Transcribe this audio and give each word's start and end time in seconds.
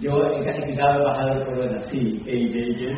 Yo 0.00 0.10
he 0.34 0.44
calificado 0.44 0.98
embajador 0.98 1.46
corona, 1.46 1.80
sí, 1.90 2.20
que, 2.24 2.32
que, 2.32 2.74
que, 2.76 2.94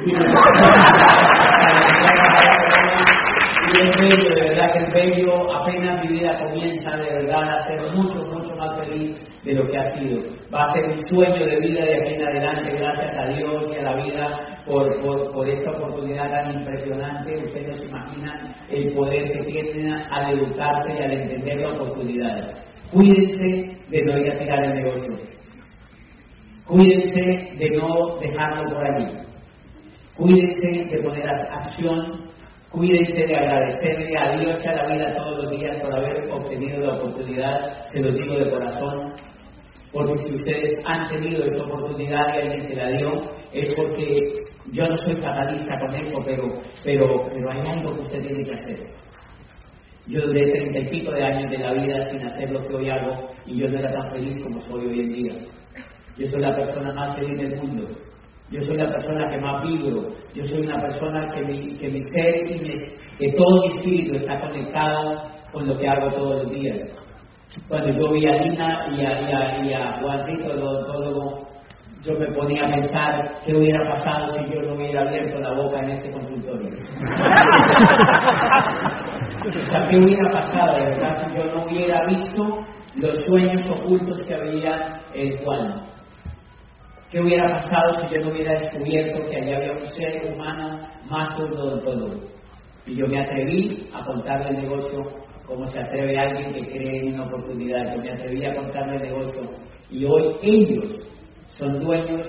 y 3.66 3.80
es 3.80 3.96
bello, 3.98 4.34
de 4.34 4.48
verdad 4.48 4.72
que 4.72 4.78
es 4.78 4.92
bello, 4.92 5.52
apenas 5.52 6.04
mi 6.04 6.18
vida 6.18 6.38
comienza 6.38 6.96
de 6.96 7.02
verdad 7.02 7.58
a 7.58 7.62
ser 7.64 7.80
mucho, 7.92 8.22
mucho 8.24 8.54
más 8.56 8.78
feliz 8.78 9.16
de 9.44 9.54
lo 9.54 9.66
que 9.66 9.76
ha 9.76 9.84
sido. 9.94 10.22
Va 10.54 10.64
a 10.64 10.72
ser 10.72 10.86
un 10.86 11.00
sueño 11.08 11.44
de 11.44 11.60
vida 11.60 11.84
de 11.84 12.00
aquí 12.00 12.14
en 12.14 12.22
adelante, 12.22 12.76
gracias 12.78 13.14
a 13.18 13.26
Dios 13.26 13.70
y 13.72 13.78
a 13.78 13.82
la 13.82 14.04
vida 14.04 14.62
por, 14.64 15.00
por, 15.02 15.32
por 15.32 15.48
esta 15.48 15.72
oportunidad 15.72 16.30
tan 16.30 16.60
impresionante. 16.60 17.34
Ustedes 17.44 17.68
no 17.68 17.74
se 17.74 17.86
imaginan 17.86 18.54
el 18.70 18.92
poder 18.92 19.32
que 19.32 19.42
tienen 19.44 19.92
al 20.10 20.38
educarse 20.38 20.94
y 20.94 21.02
al 21.02 21.12
entender 21.12 21.60
la 21.60 21.68
oportunidad. 21.70 22.54
Cuídense 22.92 23.76
de 23.88 24.02
no 24.04 24.18
ir 24.18 24.30
a 24.30 24.38
tirar 24.38 24.64
el 24.64 24.74
negocio. 24.74 25.35
Cuídense 26.66 27.56
de 27.56 27.70
no 27.76 28.18
dejarlo 28.18 28.74
por 28.74 28.84
allí. 28.84 29.18
Cuídense 30.16 30.84
de 30.90 31.02
poner 31.02 31.28
acción 31.28 32.26
Cuídense 32.76 33.26
de 33.26 33.34
agradecerle 33.34 34.18
a 34.18 34.36
Dios 34.36 34.60
y 34.62 34.68
a 34.68 34.74
la 34.74 34.86
vida 34.86 35.16
todos 35.16 35.44
los 35.44 35.50
días 35.50 35.78
por 35.78 35.94
haber 35.94 36.30
obtenido 36.30 36.80
la 36.80 36.98
oportunidad, 36.98 37.86
se 37.90 38.00
lo 38.00 38.10
digo 38.10 38.34
de 38.34 38.50
corazón, 38.50 39.14
porque 39.92 40.18
si 40.18 40.34
ustedes 40.34 40.74
han 40.84 41.08
tenido 41.08 41.44
esa 41.44 41.62
oportunidad 41.62 42.34
y 42.34 42.38
alguien 42.42 42.62
se 42.68 42.74
la 42.74 42.90
dio, 42.90 43.30
es 43.52 43.72
porque 43.74 44.42
yo 44.72 44.88
no 44.88 44.96
soy 44.98 45.16
fatalista 45.16 45.78
con 45.78 45.94
eso, 45.94 46.18
pero, 46.24 46.60
pero, 46.84 47.28
pero 47.32 47.50
hay 47.50 47.66
algo 47.66 47.94
que 47.94 48.02
usted 48.02 48.22
tiene 48.26 48.44
que 48.44 48.54
hacer. 48.54 48.78
Yo 50.08 50.20
duré 50.26 50.50
treinta 50.50 50.78
y 50.78 50.88
pico 50.88 51.12
de 51.12 51.24
años 51.24 51.50
de 51.50 51.58
la 51.58 51.72
vida 51.72 52.10
sin 52.10 52.26
hacer 52.26 52.50
lo 52.50 52.66
que 52.66 52.74
hoy 52.74 52.90
hago 52.90 53.28
y 53.46 53.58
yo 53.58 53.70
no 53.70 53.78
era 53.78 53.90
tan 53.90 54.10
feliz 54.12 54.36
como 54.42 54.60
soy 54.60 54.86
hoy 54.86 55.00
en 55.00 55.12
día. 55.14 55.32
Yo 56.18 56.26
soy 56.28 56.40
la 56.40 56.54
persona 56.54 56.92
más 56.94 57.16
feliz 57.18 57.38
del 57.38 57.56
mundo. 57.56 57.88
Yo 58.50 58.62
soy 58.62 58.76
la 58.76 58.86
persona 58.88 59.28
que 59.28 59.38
más 59.38 59.62
vibro. 59.62 60.08
Yo 60.34 60.44
soy 60.44 60.66
una 60.66 60.80
persona 60.80 61.30
que 61.30 61.42
mi, 61.42 61.76
que 61.76 61.88
mi 61.88 62.02
ser 62.02 62.50
y 62.50 62.58
que 63.18 63.32
todo 63.32 63.60
mi 63.62 63.68
espíritu 63.68 64.16
está 64.16 64.38
conectado 64.40 65.22
con 65.52 65.66
lo 65.66 65.76
que 65.76 65.88
hago 65.88 66.10
todos 66.12 66.44
los 66.44 66.52
días. 66.52 66.78
Cuando 67.68 67.90
yo 67.90 68.12
vi 68.12 68.26
a 68.26 68.36
Lina 68.42 68.86
y 68.90 69.04
a, 69.04 69.64
y 69.64 69.72
a, 69.72 69.98
Juancito, 70.00 70.52
el 70.52 70.62
odontólogo, 70.62 71.48
yo 72.02 72.18
me 72.18 72.26
ponía 72.32 72.66
a 72.66 72.70
pensar 72.70 73.40
qué 73.44 73.56
hubiera 73.56 73.80
pasado 73.94 74.34
si 74.34 74.54
yo 74.54 74.62
no 74.62 74.74
hubiera 74.74 75.00
abierto 75.00 75.38
la 75.38 75.52
boca 75.52 75.80
en 75.80 75.90
este 75.90 76.10
consultorio. 76.10 76.68
o 79.44 79.50
sea, 79.70 79.88
¿qué 79.88 79.96
hubiera 79.96 80.30
pasado 80.32 80.76
de 80.76 80.84
verdad 80.84 81.26
si 81.26 81.36
yo 81.36 81.44
no 81.46 81.64
hubiera 81.64 82.06
visto 82.06 82.64
los 82.96 83.24
sueños 83.24 83.68
ocultos 83.70 84.22
que 84.24 84.34
había 84.34 85.00
en 85.14 85.36
Juan? 85.38 85.85
¿Qué 87.16 87.22
hubiera 87.22 87.50
pasado 87.50 87.94
si 87.94 88.14
yo 88.14 88.20
no 88.20 88.30
hubiera 88.30 88.52
descubierto 88.58 89.24
que 89.30 89.36
allá 89.38 89.56
había 89.56 89.72
un 89.72 89.86
ser 89.86 90.22
humano 90.34 90.86
más 91.08 91.34
todo 91.34 91.80
todo? 91.80 92.12
Y 92.84 92.94
yo 92.94 93.06
me 93.06 93.18
atreví 93.18 93.88
a 93.94 94.04
contarle 94.04 94.50
el 94.50 94.56
negocio 94.64 95.00
como 95.46 95.66
se 95.66 95.80
atreve 95.80 96.18
alguien 96.18 96.52
que 96.52 96.70
cree 96.72 97.00
en 97.00 97.14
una 97.14 97.24
oportunidad. 97.24 97.94
Yo 97.94 98.02
me 98.02 98.10
atreví 98.10 98.44
a 98.44 98.54
contarle 98.54 98.96
el 98.96 99.02
negocio. 99.04 99.50
Y 99.88 100.04
hoy 100.04 100.36
ellos 100.42 101.08
son 101.56 101.80
dueños 101.80 102.28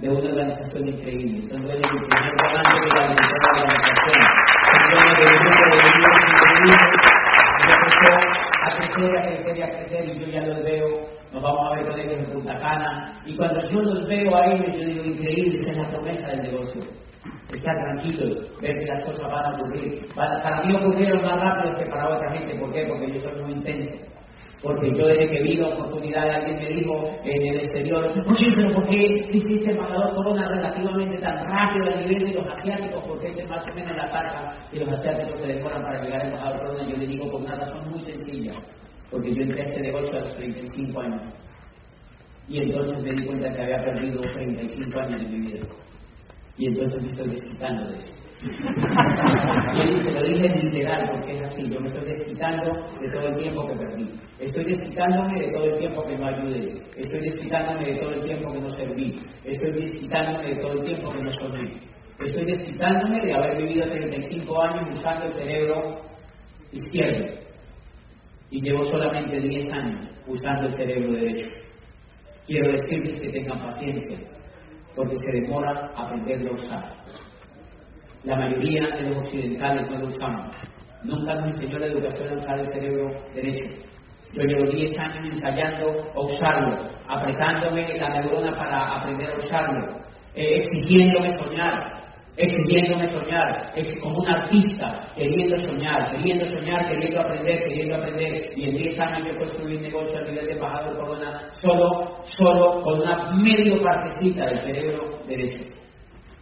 de 0.00 0.08
una 0.08 0.28
organización 0.28 0.88
increíble. 0.88 1.48
Son 1.48 1.62
dueños 1.62 1.86
del 1.86 2.08
primer 2.08 2.34
volante 2.42 2.80
de 2.82 2.88
la 2.88 3.02
organización. 3.06 4.26
Son 4.66 4.90
dueños 4.90 5.14
de 5.14 5.22
un 5.22 5.38
grupo 5.38 5.70
de 5.70 5.82
líderes 5.86 6.26
increíbles. 6.26 6.82
a 8.64 8.76
crecer, 8.76 9.18
a 9.18 9.22
crecer 9.22 9.56
y 9.56 9.62
a 9.62 9.70
crecer. 9.70 10.08
Y 10.08 10.18
yo 10.18 10.26
ya 10.32 10.40
los 10.48 10.64
veo 10.64 11.15
nos 11.36 11.42
vamos 11.42 11.66
a 11.66 11.76
ver 11.76 11.88
con 11.88 12.00
ellos 12.00 12.18
en 12.18 12.32
Punta 12.32 12.58
Cana. 12.58 13.22
Y 13.26 13.36
cuando 13.36 13.62
yo 13.68 13.82
los 13.82 14.08
veo 14.08 14.34
a 14.34 14.46
ellos, 14.46 14.66
yo 14.72 14.86
digo, 14.86 15.04
increíble, 15.04 15.58
esa 15.60 15.70
es 15.70 15.78
la 15.78 15.88
promesa 15.88 16.28
del 16.28 16.40
negocio. 16.40 16.82
Estar 17.52 17.74
tranquilo, 17.74 18.40
ver 18.62 18.78
que 18.78 18.86
las 18.86 19.04
cosas 19.04 19.30
van 19.30 19.44
a 19.44 19.56
ocurrir. 19.56 20.08
para 20.14 20.62
mí 20.64 20.74
ocurrieron 20.74 21.22
más 21.22 21.36
rápido 21.36 21.78
que 21.78 21.86
para 21.86 22.08
otra 22.08 22.32
gente. 22.32 22.54
¿Por 22.54 22.72
qué? 22.72 22.86
Porque 22.86 23.12
yo 23.12 23.20
soy 23.20 23.42
muy 23.42 23.52
intenso. 23.52 23.90
Porque 24.62 24.90
yo 24.94 25.06
desde 25.06 25.28
que 25.28 25.42
vi 25.42 25.56
la 25.56 25.68
oportunidad, 25.68 26.30
alguien 26.30 26.58
me 26.58 26.68
dijo 26.68 27.10
en 27.22 27.46
el 27.46 27.60
exterior, 27.60 28.04
oye, 28.26 28.46
pero 28.56 28.72
¿por 28.72 28.88
qué 28.88 29.28
hiciste 29.30 29.70
el 29.70 29.76
embajador 29.76 30.14
Corona 30.14 30.48
relativamente 30.48 31.18
tan 31.18 31.44
rápido 31.44 31.92
a 31.92 32.00
nivel 32.00 32.24
de 32.24 32.34
los 32.34 32.46
asiáticos? 32.46 33.04
Porque 33.06 33.28
es 33.28 33.48
más 33.48 33.64
o 33.70 33.74
menos 33.74 33.94
la 33.94 34.10
tasa 34.10 34.54
que 34.72 34.80
los 34.80 34.88
asiáticos 34.88 35.38
se 35.38 35.48
demoran 35.48 35.82
para 35.82 36.02
llegar 36.02 36.22
al 36.22 36.28
embajador 36.28 36.60
Corona. 36.60 36.88
Yo 36.88 36.96
le 36.96 37.06
digo 37.06 37.30
por 37.30 37.42
una 37.42 37.56
razón 37.56 37.90
muy 37.90 38.00
sencilla 38.00 38.54
porque 39.10 39.34
yo 39.34 39.42
entré 39.42 39.62
a 39.62 39.66
este 39.66 39.80
negocio 39.80 40.18
a 40.18 40.20
los 40.22 40.36
35 40.36 41.00
años. 41.00 41.22
Y 42.48 42.60
entonces 42.60 43.02
me 43.02 43.12
di 43.12 43.26
cuenta 43.26 43.52
que 43.52 43.62
había 43.62 43.84
perdido 43.84 44.20
35 44.20 45.00
años 45.00 45.20
de 45.20 45.28
mi 45.28 45.46
vida. 45.46 45.66
Y 46.58 46.66
entonces 46.66 47.02
me 47.02 47.08
estoy 47.10 47.28
desquitando 47.30 47.90
de 47.90 47.96
eso. 47.98 48.06
y 49.74 49.94
dice, 49.94 50.10
lo 50.12 50.22
dije 50.22 50.48
literal 50.62 51.10
porque 51.10 51.36
es 51.36 51.42
así, 51.42 51.62
yo 51.68 51.80
me 51.80 51.88
estoy 51.88 52.04
desquitando 52.04 52.72
de 53.00 53.08
todo 53.10 53.28
el 53.28 53.36
tiempo 53.36 53.66
que 53.66 53.74
perdí. 53.74 54.10
Estoy 54.38 54.64
desquitándome 54.64 55.40
de 55.40 55.52
todo 55.52 55.64
el 55.64 55.78
tiempo 55.78 56.06
que 56.06 56.18
no 56.18 56.26
ayudé. 56.26 56.82
Estoy 56.96 57.20
desquitándome 57.20 57.86
de 57.86 57.98
todo 57.98 58.10
el 58.10 58.22
tiempo 58.22 58.52
que 58.52 58.60
no 58.60 58.70
serví. 58.70 59.20
Estoy 59.44 59.72
desquitándome 59.72 60.54
de 60.54 60.60
todo 60.60 60.72
el 60.72 60.84
tiempo 60.84 61.10
que 61.12 61.22
no 61.22 61.32
sonrí. 61.32 61.80
Estoy 62.20 62.44
desquitándome 62.44 63.26
de 63.26 63.34
haber 63.34 63.56
vivido 63.58 63.88
35 63.90 64.62
años 64.62 64.98
usando 64.98 65.26
el 65.26 65.32
cerebro 65.32 66.00
izquierdo 66.72 67.45
y 68.50 68.60
llevo 68.60 68.84
solamente 68.84 69.40
10 69.40 69.72
años 69.72 70.00
usando 70.26 70.68
el 70.68 70.74
cerebro 70.74 71.12
derecho. 71.12 71.46
Quiero 72.46 72.72
decirles 72.72 73.20
que 73.20 73.28
tengan 73.30 73.58
paciencia, 73.58 74.18
porque 74.94 75.16
se 75.16 75.40
demora 75.40 75.90
aprenderlo 75.96 76.50
a 76.50 76.54
usar. 76.54 76.96
La 78.24 78.36
mayoría 78.36 78.88
de 78.96 79.10
los 79.10 79.18
occidentales 79.18 79.90
no 79.90 79.98
lo 79.98 80.06
usamos. 80.08 80.50
Nunca 81.02 81.34
nos 81.34 81.56
enseñó 81.56 81.78
la 81.78 81.86
educación 81.86 82.28
a 82.28 82.34
usar 82.34 82.58
el 82.60 82.68
cerebro 82.68 83.10
derecho. 83.34 83.64
Yo 84.32 84.42
llevo 84.42 84.70
10 84.70 84.98
años 84.98 85.34
ensayando 85.34 86.12
a 86.14 86.20
usarlo, 86.20 86.90
apretándome 87.08 87.96
la 87.98 88.20
neurona 88.20 88.56
para 88.56 88.96
aprender 88.96 89.30
a 89.30 89.38
usarlo, 89.38 90.00
eh, 90.34 90.58
exigiéndome 90.58 91.30
soñar, 91.38 92.05
exigiéndome 92.36 93.10
soñar, 93.10 93.72
como 94.02 94.18
un 94.18 94.28
artista, 94.28 95.08
queriendo 95.16 95.58
soñar, 95.58 96.10
queriendo 96.10 96.46
soñar, 96.48 96.88
queriendo 96.88 97.20
aprender, 97.20 97.62
queriendo 97.64 97.96
aprender. 97.96 98.52
Y 98.56 98.64
en 98.64 98.76
10 98.76 99.00
años 99.00 99.28
yo 99.28 99.38
construí 99.38 99.76
un 99.76 99.82
negocio 99.82 100.18
a 100.18 100.22
nivel 100.22 100.46
de 100.46 100.52
embajador 100.52 100.98
por 100.98 101.10
una, 101.10 101.50
solo, 101.54 102.18
solo 102.24 102.82
con 102.82 103.00
una 103.00 103.32
medio 103.36 103.82
partecita 103.82 104.46
del 104.46 104.60
cerebro 104.60 105.18
derecho. 105.26 105.64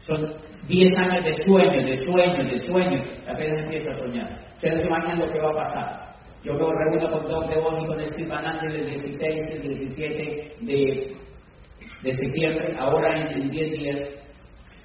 Son 0.01 0.35
10 0.69 0.97
años 0.99 1.25
de 1.25 1.35
sueños, 1.45 1.87
de 1.87 2.03
sueños, 2.03 2.51
de 2.51 2.59
sueños, 2.59 3.09
apenas 3.29 3.63
empiezo 3.63 3.91
a 3.91 3.95
soñar. 3.95 4.41
Ustedes 4.55 4.81
se 4.81 4.87
imaginan 4.87 5.21
lo 5.21 5.33
que 5.33 5.41
va 5.41 5.51
a 5.51 5.65
pasar. 5.65 6.05
Yo 6.43 6.53
me 6.53 6.61
reúno 6.61 7.11
con 7.11 7.27
Don 7.27 7.47
de 7.47 7.55
y 7.55 7.87
con 7.87 8.07
Steve 8.07 8.29
Van 8.29 8.67
el 8.67 8.87
16 8.87 9.19
y 9.21 9.67
el 9.67 9.79
17 9.79 10.57
de, 10.61 11.17
de 12.03 12.13
septiembre, 12.13 12.77
ahora 12.79 13.31
en 13.31 13.51
10 13.51 13.73
días 13.73 14.24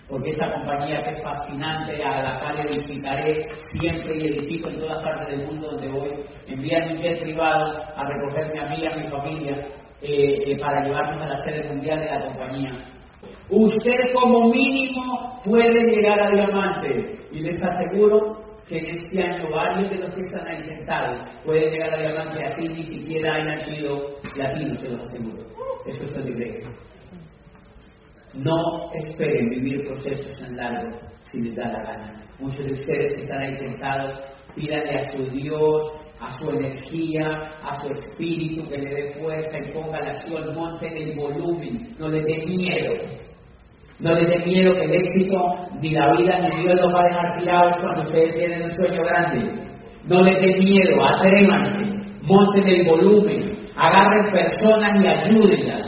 porque 0.10 0.32
esta 0.32 0.52
compañía 0.52 1.04
que 1.04 1.12
es 1.12 1.24
fascinante, 1.24 2.04
a 2.04 2.24
la 2.24 2.40
cual 2.40 2.68
visitaré 2.68 3.48
siempre 3.72 4.18
y 4.18 4.28
edifico 4.28 4.70
en 4.70 4.80
todas 4.80 5.04
partes 5.04 5.38
del 5.38 5.46
mundo 5.46 5.72
donde 5.72 5.88
voy, 5.88 6.10
envían 6.48 6.92
un 6.92 7.02
jet 7.02 7.22
privado 7.22 7.78
a 7.96 8.04
recogerme 8.06 8.60
a 8.60 8.70
mí 8.70 8.78
y 8.82 8.88
a 8.88 8.96
mi 8.96 9.08
familia 9.08 9.68
eh, 10.02 10.44
eh, 10.48 10.58
para 10.60 10.84
llevarnos 10.84 11.24
a 11.24 11.30
la 11.30 11.38
sede 11.44 11.70
mundial 11.70 12.00
de 12.00 12.06
la 12.08 12.26
compañía. 12.26 12.72
Usted 13.50 14.14
como 14.14 14.50
mínimo 14.50 15.42
puede 15.44 15.80
llegar 15.84 16.20
a 16.20 16.32
diamante 16.32 17.20
y 17.32 17.42
les 17.42 17.62
aseguro 17.62 18.40
que 18.68 18.80
en 18.80 18.86
este 18.86 19.24
año 19.24 19.50
varios 19.52 19.90
de 19.90 19.98
los 19.98 20.14
que 20.14 20.22
están 20.22 20.48
ahí 20.48 20.64
sentados 20.64 21.20
pueden 21.44 21.72
llegar 21.72 21.94
a 21.94 21.98
diamante 21.98 22.46
así 22.46 22.68
ni 22.68 22.84
siquiera 22.84 23.36
hayan 23.36 23.60
sido 23.62 24.12
latinos, 24.36 24.80
se 24.80 24.90
los 24.90 25.02
aseguro. 25.02 25.44
Eso 25.86 26.04
es 26.04 26.16
el 26.16 26.26
no 28.34 28.92
esperen 28.94 29.50
vivir 29.50 29.88
procesos 29.88 30.40
tan 30.40 30.56
largos 30.56 30.96
si 31.32 31.42
les 31.42 31.56
da 31.56 31.68
la 31.68 31.84
gana. 31.84 32.24
Muchos 32.40 32.66
de 32.66 32.74
ustedes 32.74 33.16
que 33.16 33.22
están 33.22 33.42
ahí 33.42 33.54
sentados, 33.56 34.20
pídanle 34.56 35.00
a 35.00 35.12
su 35.12 35.24
Dios, 35.32 35.92
a 36.20 36.30
su 36.38 36.50
energía, 36.52 37.26
a 37.64 37.82
su 37.82 37.92
espíritu 37.94 38.68
que 38.68 38.78
le 38.78 38.90
dé 38.90 39.14
fuerza 39.20 39.58
y 39.58 39.72
ponga 39.72 40.00
la 40.00 40.12
acción, 40.12 40.54
monten 40.54 40.96
el 40.96 41.16
volumen, 41.18 41.96
no 41.98 42.08
les 42.10 42.24
dé 42.26 42.46
miedo. 42.46 42.94
No 44.00 44.14
les 44.14 44.30
dé 44.30 44.46
miedo 44.46 44.74
que 44.76 44.86
el 44.86 44.94
éxito, 44.94 45.56
ni 45.82 45.92
la 45.92 46.16
vida, 46.16 46.40
ni 46.40 46.62
Dios 46.62 46.80
los 46.80 46.94
va 46.94 47.02
a 47.02 47.06
dejar 47.06 47.40
tirados 47.40 47.78
cuando 47.82 48.02
ustedes 48.04 48.36
tienen 48.36 48.64
un 48.64 48.72
sueño 48.72 49.04
grande. 49.04 49.52
No 50.06 50.22
les 50.22 50.40
dé 50.40 50.58
miedo, 50.58 51.04
atrévanse, 51.04 51.80
monten 52.24 52.68
el 52.68 52.86
volumen, 52.86 53.58
agarren 53.76 54.32
personas 54.32 55.04
y 55.04 55.08
ayúdenlas 55.08 55.79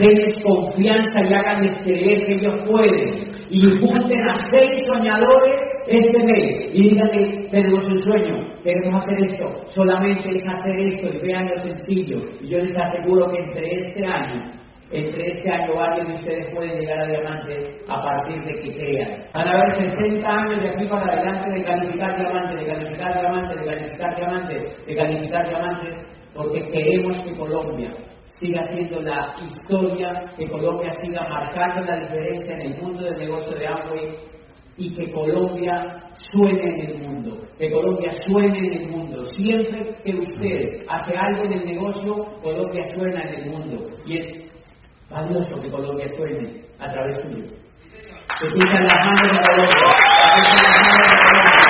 denles 0.00 0.38
confianza 0.42 1.20
y 1.20 1.34
háganles 1.34 1.78
creer 1.82 2.24
que 2.24 2.34
ellos 2.34 2.54
pueden. 2.66 3.30
Y 3.50 3.60
junten 3.80 4.28
a 4.28 4.40
seis 4.50 4.86
soñadores 4.86 5.56
este 5.86 6.22
mes 6.22 6.70
y 6.72 6.90
díganle, 6.90 7.48
tenemos 7.50 7.84
un 7.88 7.98
sueño, 7.98 8.46
queremos 8.62 9.04
hacer 9.04 9.24
esto, 9.24 9.52
solamente 9.66 10.30
es 10.30 10.42
hacer 10.48 10.78
esto 10.78 11.08
y 11.12 11.26
vean 11.26 11.48
lo 11.48 11.60
sencillo. 11.60 12.20
Y 12.40 12.48
yo 12.48 12.58
les 12.58 12.78
aseguro 12.78 13.30
que 13.30 13.38
entre 13.38 13.74
este 13.74 14.06
año 14.06 14.60
entre 14.92 15.30
este 15.30 15.48
año 15.48 15.76
varios 15.76 16.08
de 16.08 16.14
ustedes 16.14 16.54
pueden 16.54 16.80
llegar 16.80 16.98
a 16.98 17.06
diamante 17.06 17.78
a 17.86 18.02
partir 18.02 18.42
de 18.42 18.60
que 18.60 18.74
crean. 18.74 19.22
Van 19.32 19.46
a 19.46 19.52
haber 19.52 19.74
60 19.92 20.28
años 20.28 20.60
de 20.60 20.68
aquí 20.68 20.86
para 20.88 21.12
adelante 21.12 21.50
de 21.50 21.64
calificar 21.64 22.18
diamante, 22.18 22.56
de 22.56 22.66
calificar 22.66 23.20
diamante, 23.20 23.56
de 23.56 23.64
calificar 23.66 24.16
diamante, 24.16 24.72
de 24.88 24.96
calificar 24.96 25.48
diamante, 25.48 25.94
porque 26.34 26.62
queremos 26.72 27.22
que 27.22 27.36
Colombia 27.36 27.94
siga 28.40 28.64
siendo 28.68 29.02
la 29.02 29.36
historia, 29.44 30.32
que 30.36 30.48
Colombia 30.48 30.92
siga 30.94 31.28
marcando 31.28 31.84
la 31.84 31.96
diferencia 31.96 32.54
en 32.54 32.72
el 32.72 32.82
mundo 32.82 33.04
del 33.04 33.18
negocio 33.18 33.52
de 33.56 33.66
Amway 33.66 34.16
y 34.78 34.94
que 34.94 35.12
Colombia 35.12 36.02
suene 36.32 36.70
en 36.70 36.80
el 36.80 37.06
mundo, 37.06 37.36
que 37.58 37.70
Colombia 37.70 38.12
suene 38.24 38.58
en 38.58 38.72
el 38.72 38.88
mundo. 38.88 39.24
Siempre 39.24 39.94
que 40.02 40.14
usted 40.14 40.86
hace 40.88 41.14
algo 41.14 41.44
en 41.44 41.52
el 41.52 41.66
negocio, 41.66 42.24
Colombia 42.42 42.82
suena 42.94 43.20
en 43.22 43.34
el 43.34 43.50
mundo. 43.50 43.90
Y 44.06 44.16
es 44.16 44.50
valioso 45.10 45.60
que 45.60 45.70
Colombia 45.70 46.08
suene 46.16 46.62
a 46.78 46.90
través 46.90 47.16
suyo. 47.16 47.44
Que 48.40 48.48
pisan 48.52 48.84
las 48.84 48.94
manos 49.04 49.32
de 49.32 49.38
Colombia, 49.38 49.76
que 50.24 50.40
pisan 50.40 50.64
las 50.64 50.80
manos 50.80 50.96
de 50.96 51.12
Colombia, 51.20 51.60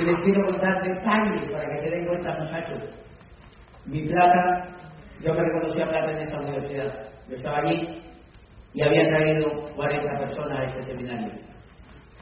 Y 0.00 0.04
les 0.04 0.18
quiero 0.20 0.46
contar 0.46 0.82
detalles 0.82 1.48
para 1.50 1.68
que 1.68 1.78
se 1.78 1.90
den 1.90 2.06
cuenta, 2.06 2.36
muchachos. 2.38 2.82
Mi 3.86 4.08
plata, 4.08 4.68
yo 5.20 5.34
me 5.34 5.42
reconocía 5.42 5.86
plata 5.86 6.10
en 6.10 6.18
esa 6.18 6.40
universidad. 6.40 7.08
Yo 7.28 7.36
estaba 7.36 7.58
allí 7.58 8.02
y 8.72 8.82
había 8.82 9.08
traído 9.08 9.50
40 9.76 10.18
personas 10.18 10.58
a 10.58 10.64
este 10.64 10.82
seminario. 10.82 11.32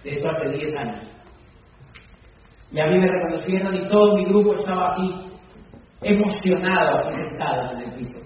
De 0.04 0.10
esto 0.10 0.28
hace 0.28 0.48
10 0.50 0.74
años. 0.74 1.12
Y 2.72 2.80
a 2.80 2.86
mí 2.86 2.98
me 2.98 3.06
reconocieron 3.06 3.74
y 3.74 3.88
todo 3.88 4.16
mi 4.16 4.24
grupo 4.24 4.54
estaba 4.54 4.92
aquí, 4.92 5.30
emocionado, 6.00 6.98
aquí 6.98 7.16
sentados 7.16 7.72
en 7.72 7.80
el 7.80 7.92
piso. 7.92 8.18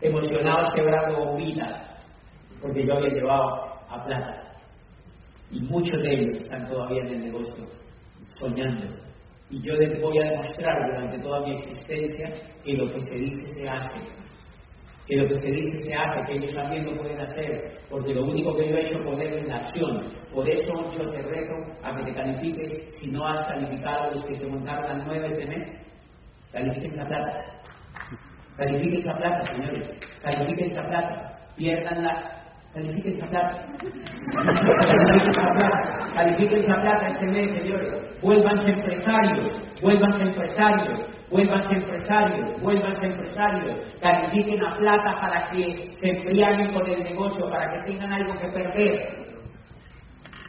Emocionados 0.00 0.72
quebrando 0.74 1.24
bombitas, 1.24 1.76
porque 2.60 2.86
yo 2.86 2.94
había 2.94 3.10
llevado 3.10 3.70
a 3.88 4.04
plata. 4.04 4.54
Y 5.50 5.60
muchos 5.60 6.00
de 6.02 6.12
ellos 6.12 6.36
están 6.42 6.66
todavía 6.68 7.02
en 7.02 7.08
el 7.08 7.20
negocio, 7.20 7.64
soñando. 8.38 8.86
Y 9.50 9.60
yo 9.62 9.74
les 9.74 10.00
voy 10.00 10.18
a 10.18 10.30
demostrar 10.30 10.76
durante 10.86 11.18
toda 11.18 11.40
mi 11.40 11.56
existencia 11.56 12.30
que 12.64 12.74
lo 12.74 12.92
que 12.92 13.00
se 13.02 13.14
dice 13.16 13.54
se 13.54 13.68
hace. 13.68 13.98
Que 15.06 15.16
lo 15.16 15.28
que 15.28 15.36
se 15.36 15.50
dice 15.50 15.80
se 15.80 15.94
hace, 15.94 16.24
que 16.26 16.34
ellos 16.34 16.54
también 16.54 16.86
lo 16.86 16.96
pueden 16.96 17.18
hacer. 17.20 17.80
Porque 17.90 18.14
lo 18.14 18.24
único 18.24 18.54
que 18.56 18.68
yo 18.68 18.76
he 18.76 18.82
hecho 18.82 18.98
es 18.98 19.06
ponerlo 19.06 19.38
en 19.38 19.50
acción. 19.50 20.12
Por 20.32 20.48
eso 20.48 20.72
yo 20.92 21.10
te 21.10 21.22
reto 21.22 21.54
a 21.82 21.96
que 21.96 22.04
te 22.04 22.14
califiques 22.14 22.96
si 22.96 23.08
no 23.08 23.26
has 23.26 23.44
calificado 23.46 24.12
los 24.12 24.24
que 24.24 24.36
se 24.36 24.46
montaron 24.46 24.84
al 24.84 25.06
9 25.06 25.26
este 25.26 25.46
mes. 25.46 25.68
Califiquen 26.52 26.92
esa 26.92 27.06
plata. 27.06 27.32
Califiquen 28.56 29.00
esa 29.00 29.14
plata, 29.14 29.52
señores. 29.52 29.90
Califiquen 30.22 30.70
esa 30.70 30.82
plata. 30.82 31.50
Pierdanla 31.56 32.39
Califiquen 32.72 33.14
esa 33.14 33.26
plata. 33.26 33.66
Califiquen 36.14 36.58
esa 36.60 36.80
plata. 36.80 37.08
Este 37.08 37.26
mes, 37.26 37.52
señores. 37.52 38.20
Vuélvanse 38.22 38.70
empresarios. 38.70 39.54
Vuélvanse 39.82 40.22
empresarios. 40.22 41.00
Vuélvanse 41.30 41.74
empresarios. 41.74 42.62
Vuélvanse 42.62 43.06
empresarios. 43.06 43.76
Califiquen 44.00 44.64
a 44.64 44.76
plata 44.76 45.20
para 45.20 45.50
que 45.50 45.90
se 46.00 46.10
embriaguen 46.10 46.72
con 46.72 46.86
el 46.86 47.02
negocio, 47.02 47.50
para 47.50 47.72
que 47.72 47.92
tengan 47.92 48.12
algo 48.12 48.38
que 48.38 48.48
perder. 48.48 49.18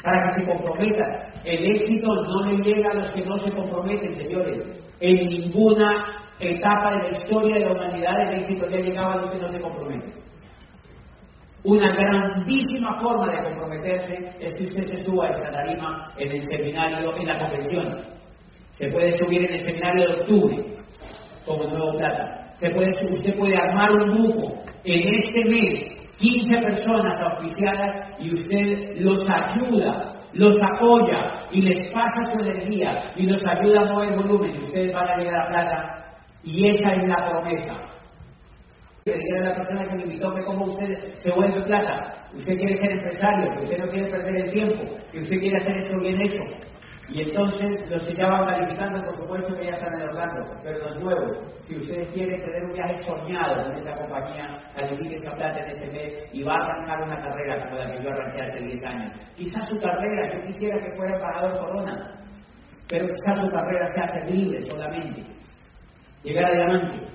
Para 0.03 0.27
que 0.27 0.41
se 0.41 0.45
comprometan. 0.45 1.31
El 1.43 1.65
éxito 1.75 2.07
no 2.07 2.45
le 2.45 2.57
llega 2.63 2.91
a 2.91 2.95
los 2.95 3.11
que 3.13 3.25
no 3.25 3.39
se 3.39 3.51
comprometen, 3.51 4.15
señores. 4.15 4.61
En 4.99 5.27
ninguna 5.27 6.05
etapa 6.39 6.97
de 6.97 7.11
la 7.11 7.17
historia 7.17 7.55
de 7.55 7.65
la 7.65 7.71
humanidad 7.71 8.21
el 8.21 8.41
éxito 8.41 8.67
le 8.67 8.77
ha 8.77 8.81
llegado 8.81 9.11
a 9.11 9.15
los 9.17 9.31
que 9.31 9.39
no 9.39 9.51
se 9.51 9.59
comprometen. 9.59 10.21
Una 11.63 11.91
grandísima 11.91 12.99
forma 12.99 13.31
de 13.31 13.43
comprometerse 13.43 14.33
es 14.39 14.55
que 14.55 14.63
usted 14.63 14.87
se 14.87 15.05
suba 15.05 15.27
a 15.27 15.29
esa 15.29 15.51
tarima 15.51 16.11
en 16.17 16.31
el 16.31 16.47
seminario, 16.47 17.15
en 17.15 17.27
la 17.27 17.37
convención. 17.37 18.01
Se 18.71 18.89
puede 18.89 19.11
subir 19.11 19.45
en 19.45 19.53
el 19.53 19.61
seminario 19.61 20.07
de 20.07 20.13
octubre 20.21 20.65
como 21.45 21.65
nuevo 21.65 21.97
plata. 21.99 22.51
Se 22.55 22.67
puede, 22.71 22.91
usted 23.11 23.37
puede 23.37 23.55
armar 23.55 23.91
un 23.91 24.09
grupo 24.09 24.63
en 24.83 25.15
este 25.15 25.45
mes, 25.45 25.83
15 26.17 26.57
personas 26.61 27.19
oficiadas 27.33 28.09
y 28.19 28.33
usted 28.33 28.95
los 28.97 29.19
ayuda, 29.29 30.15
los 30.33 30.57
apoya 30.59 31.45
y 31.51 31.61
les 31.61 31.91
pasa 31.91 32.25
su 32.25 32.39
energía 32.39 33.11
y 33.15 33.27
los 33.27 33.45
ayuda 33.45 33.81
a 33.81 33.93
mover 33.93 34.15
volumen 34.15 34.55
y 34.55 34.63
ustedes 34.63 34.93
van 34.93 35.09
a 35.09 35.17
llegar 35.17 35.41
a 35.41 35.47
plata. 35.47 36.05
Y 36.43 36.69
esa 36.69 36.93
es 36.93 37.07
la 37.07 37.29
promesa 37.29 37.90
que 39.05 39.17
diga 39.17 39.39
a 39.39 39.49
la 39.49 39.55
persona 39.55 39.87
que 39.87 39.95
me 39.95 40.03
invitó 40.03 40.33
que 40.33 40.45
como 40.45 40.65
usted 40.65 41.15
se 41.17 41.31
vuelve 41.31 41.63
plata. 41.63 42.27
Usted 42.33 42.57
quiere 42.57 42.77
ser 42.77 42.91
empresario, 42.91 43.51
que 43.53 43.63
usted 43.63 43.77
no 43.79 43.91
quiere 43.91 44.11
perder 44.11 44.35
el 44.37 44.51
tiempo, 44.51 44.95
que 45.11 45.19
usted 45.19 45.39
quiere 45.39 45.57
hacer 45.57 45.77
esto 45.77 45.97
bien 45.99 46.21
hecho. 46.21 46.43
Y 47.09 47.23
entonces 47.23 47.89
los 47.89 48.03
que 48.05 48.13
ya 48.13 48.27
calificando, 48.29 49.03
por 49.03 49.17
supuesto 49.17 49.53
que 49.57 49.65
ya 49.65 49.71
están 49.71 50.01
Orlando, 50.01 50.57
pero 50.63 50.79
los 50.79 50.97
nuevos, 50.99 51.37
si 51.67 51.75
ustedes 51.75 52.07
quieren 52.13 52.39
tener 52.39 52.63
un 52.63 52.73
viaje 52.73 53.03
soñado 53.03 53.65
en 53.65 53.79
esa 53.79 53.93
compañía, 53.95 54.61
califique 54.73 55.15
esa 55.15 55.33
plata 55.33 55.59
en 55.59 55.71
ese 55.71 55.91
mes 55.91 56.13
y 56.31 56.43
va 56.43 56.53
a 56.53 56.65
arrancar 56.65 57.03
una 57.03 57.17
carrera 57.17 57.65
como 57.65 57.79
la 57.79 57.91
que 57.91 58.03
yo 58.03 58.11
arranqué 58.11 58.41
hace 58.41 58.59
10 58.59 58.83
años. 58.85 59.13
Quizás 59.35 59.67
su 59.67 59.77
carrera, 59.79 60.33
yo 60.33 60.41
quisiera 60.43 60.79
que 60.79 60.95
fuera 60.95 61.15
embajador 61.15 61.59
Corona, 61.59 62.11
pero 62.87 63.07
quizás 63.07 63.41
su 63.41 63.51
carrera 63.51 63.87
se 63.87 63.99
hace 63.99 64.31
libre 64.31 64.61
solamente. 64.61 65.21
Llegar 66.23 66.45
a 66.45 66.53
diamante, 66.53 67.07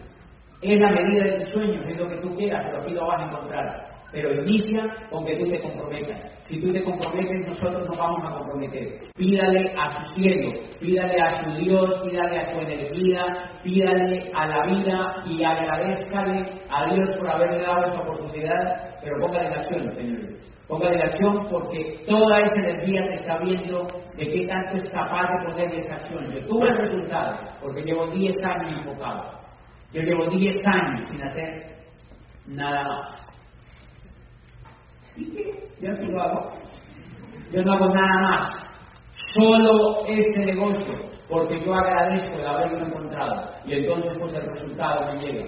es 0.62 0.80
la 0.80 0.90
medida 0.90 1.24
de 1.24 1.40
tus 1.40 1.52
sueños, 1.52 1.84
es 1.86 1.98
lo 1.98 2.08
que 2.08 2.16
tú 2.16 2.34
quieras, 2.34 2.64
pero 2.66 2.82
aquí 2.82 2.92
lo 2.92 3.06
vas 3.06 3.20
a 3.20 3.24
encontrar. 3.24 3.96
Pero 4.12 4.32
inicia 4.42 4.86
con 5.10 5.26
que 5.26 5.36
tú 5.36 5.50
te 5.50 5.60
comprometas. 5.60 6.24
Si 6.46 6.60
tú 6.60 6.72
te 6.72 6.82
comprometes, 6.84 7.48
nosotros 7.48 7.86
nos 7.86 7.98
vamos 7.98 8.20
a 8.24 8.38
comprometer. 8.38 9.00
Pídale 9.16 9.74
a 9.76 10.04
su 10.04 10.14
cielo, 10.14 10.52
pídale 10.80 11.20
a 11.20 11.44
su 11.44 11.50
Dios, 11.58 12.00
pídale 12.04 12.38
a 12.38 12.54
su 12.54 12.60
energía, 12.60 13.50
pídale 13.62 14.30
a 14.32 14.46
la 14.46 14.66
vida 14.66 15.24
y 15.26 15.44
agradezcale 15.44 16.62
a 16.70 16.94
Dios 16.94 17.10
por 17.18 17.28
haberle 17.28 17.62
dado 17.62 17.86
esta 17.86 18.00
oportunidad, 18.00 19.00
pero 19.02 19.18
póngale 19.20 19.48
en 19.48 19.52
acción, 19.54 19.92
señores. 19.92 20.36
Póngale 20.68 20.94
en 20.96 21.02
acción 21.02 21.48
porque 21.50 22.02
toda 22.06 22.40
esa 22.40 22.58
energía 22.58 23.06
te 23.06 23.14
está 23.16 23.38
viendo 23.38 23.86
de 24.16 24.28
qué 24.30 24.46
tanto 24.46 24.76
es 24.78 24.90
capaz 24.90 25.28
de 25.28 25.48
ponerle 25.48 25.78
esa 25.78 25.96
acción. 25.96 26.32
Yo 26.32 26.46
tuve 26.46 26.68
el 26.70 26.76
resultado 26.76 27.38
porque 27.60 27.82
llevo 27.82 28.06
10 28.08 28.34
años 28.44 28.78
enfocado. 28.78 29.35
Yo 29.96 30.02
llevo 30.02 30.26
10 30.26 30.66
años 30.66 31.08
sin 31.08 31.22
hacer 31.22 31.74
nada 32.46 32.84
más. 32.84 33.16
¿Y 35.16 35.24
qué? 35.30 35.68
Yo 35.80 35.94
sí 35.94 36.04
lo 36.04 36.20
hago. 36.20 36.52
Yo 37.50 37.62
no 37.64 37.72
hago 37.72 37.88
nada 37.94 38.20
más. 38.20 38.66
Solo 39.32 40.04
este 40.06 40.44
negocio, 40.44 40.92
porque 41.30 41.64
yo 41.64 41.74
agradezco 41.74 42.36
de 42.36 42.46
haberlo 42.46 42.86
encontrado. 42.86 43.48
Y 43.64 43.72
entonces 43.72 44.12
pues 44.20 44.34
el 44.34 44.46
resultado 44.46 45.14
me 45.14 45.22
llega. 45.22 45.46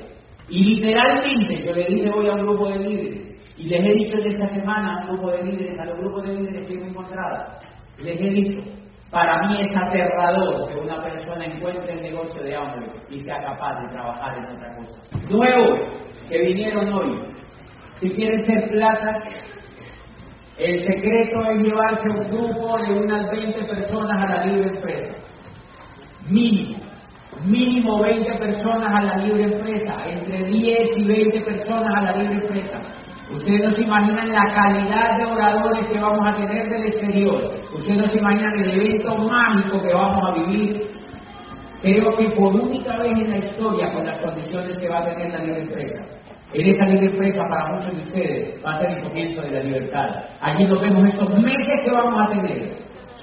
Y 0.49 0.65
literalmente 0.65 1.67
yo 1.67 1.73
le 1.73 1.85
dije 1.85 2.11
voy 2.11 2.29
a 2.31 2.33
un 2.33 2.47
grupo 2.47 2.69
de 2.71 2.79
líderes. 2.79 3.43
Y 3.59 3.65
les 3.65 3.85
he 3.85 3.93
dicho 3.93 4.17
de 4.17 4.31
esta 4.31 4.49
semana 4.49 4.95
a 4.95 5.01
un 5.03 5.17
grupo 5.19 5.31
de 5.31 5.43
líderes, 5.43 5.79
a 5.79 5.85
los 5.85 5.99
grupos 5.99 6.23
de 6.23 6.35
líderes 6.37 6.67
que 6.67 6.73
he 6.73 6.89
encontrado. 6.89 7.53
Les 7.99 8.19
he 8.19 8.31
dicho, 8.31 8.63
para 9.11 9.39
mí 9.47 9.63
es 9.63 9.75
aterrador 9.75 10.69
que 10.69 10.79
una 10.81 11.03
persona 11.03 11.47
encuentre 11.47 11.93
el 11.93 12.03
negocio 12.03 12.43
de 12.43 12.55
hambre 12.55 12.87
y 13.09 13.19
sea 13.21 13.39
capaz 13.39 13.81
de 13.81 13.89
trabajar 13.89 14.37
en 14.37 14.45
otra 14.45 14.77
cosa. 14.77 15.01
Nuevos 15.31 15.79
que 16.29 16.39
vinieron 16.39 16.93
hoy, 16.93 17.19
si 18.01 18.11
quieren 18.11 18.45
ser 18.45 18.69
plata, 18.71 19.19
el 20.59 20.85
secreto 20.85 21.43
es 21.53 21.63
llevarse 21.63 22.11
un 22.11 22.29
grupo 22.29 22.79
de 22.79 22.99
unas 22.99 23.31
20 23.31 23.65
personas 23.65 24.25
a 24.25 24.29
la 24.29 24.45
libre 24.45 24.69
empresa. 24.69 25.15
Mínimo. 26.29 26.79
Mínimo 27.45 28.03
20 28.03 28.39
personas 28.39 28.93
a 28.93 29.03
la 29.05 29.17
libre 29.19 29.45
empresa. 29.45 30.05
Entre 30.07 30.45
10 30.45 30.89
y 30.97 31.05
20 31.07 31.41
personas 31.43 31.93
a 31.97 32.03
la 32.03 32.17
libre 32.17 32.35
empresa. 32.35 32.79
Ustedes 33.31 33.61
no 33.63 33.71
se 33.73 33.83
imaginan 33.83 34.33
la 34.33 34.55
calidad 34.55 35.19
de 35.19 35.25
oradores 35.27 35.87
que 35.87 36.01
vamos 36.01 36.27
a 36.27 36.35
tener 36.35 36.69
del 36.71 36.87
exterior. 36.87 37.37
Ustedes 37.75 37.99
no 37.99 38.09
se 38.09 38.19
imaginan 38.19 38.59
el 38.59 38.71
evento 38.81 39.17
mágico 39.17 39.83
que 39.83 39.95
vamos 39.95 40.29
a 40.29 40.33
vivir. 40.33 40.91
Creo 41.83 42.17
que 42.17 42.31
por 42.31 42.55
única 42.57 42.97
vez 42.99 43.13
en 43.13 43.31
la 43.31 43.39
historia, 43.39 43.93
con 43.93 44.07
las 44.07 44.19
condiciones 44.21 44.79
que 44.79 44.89
va 44.89 44.99
a 45.01 45.05
tener 45.05 45.31
la 45.31 45.45
libre 45.45 45.61
empresa. 45.61 46.05
En 46.55 46.67
esa 46.67 46.87
libre 46.87 47.07
empresa, 47.07 47.43
para 47.51 47.75
muchos 47.75 47.97
de 47.97 48.03
ustedes, 48.03 48.65
va 48.65 48.73
a 48.73 48.81
ser 48.81 48.91
el 48.93 49.03
comienzo 49.03 49.43
de 49.43 49.51
la 49.51 49.63
libertad. 49.63 50.09
Allí 50.41 50.65
nos 50.65 50.81
vemos 50.81 51.05
estos 51.05 51.29
meses 51.39 51.81
que 51.85 51.91
vamos 51.93 52.27
a 52.27 52.31
tener. 52.31 52.73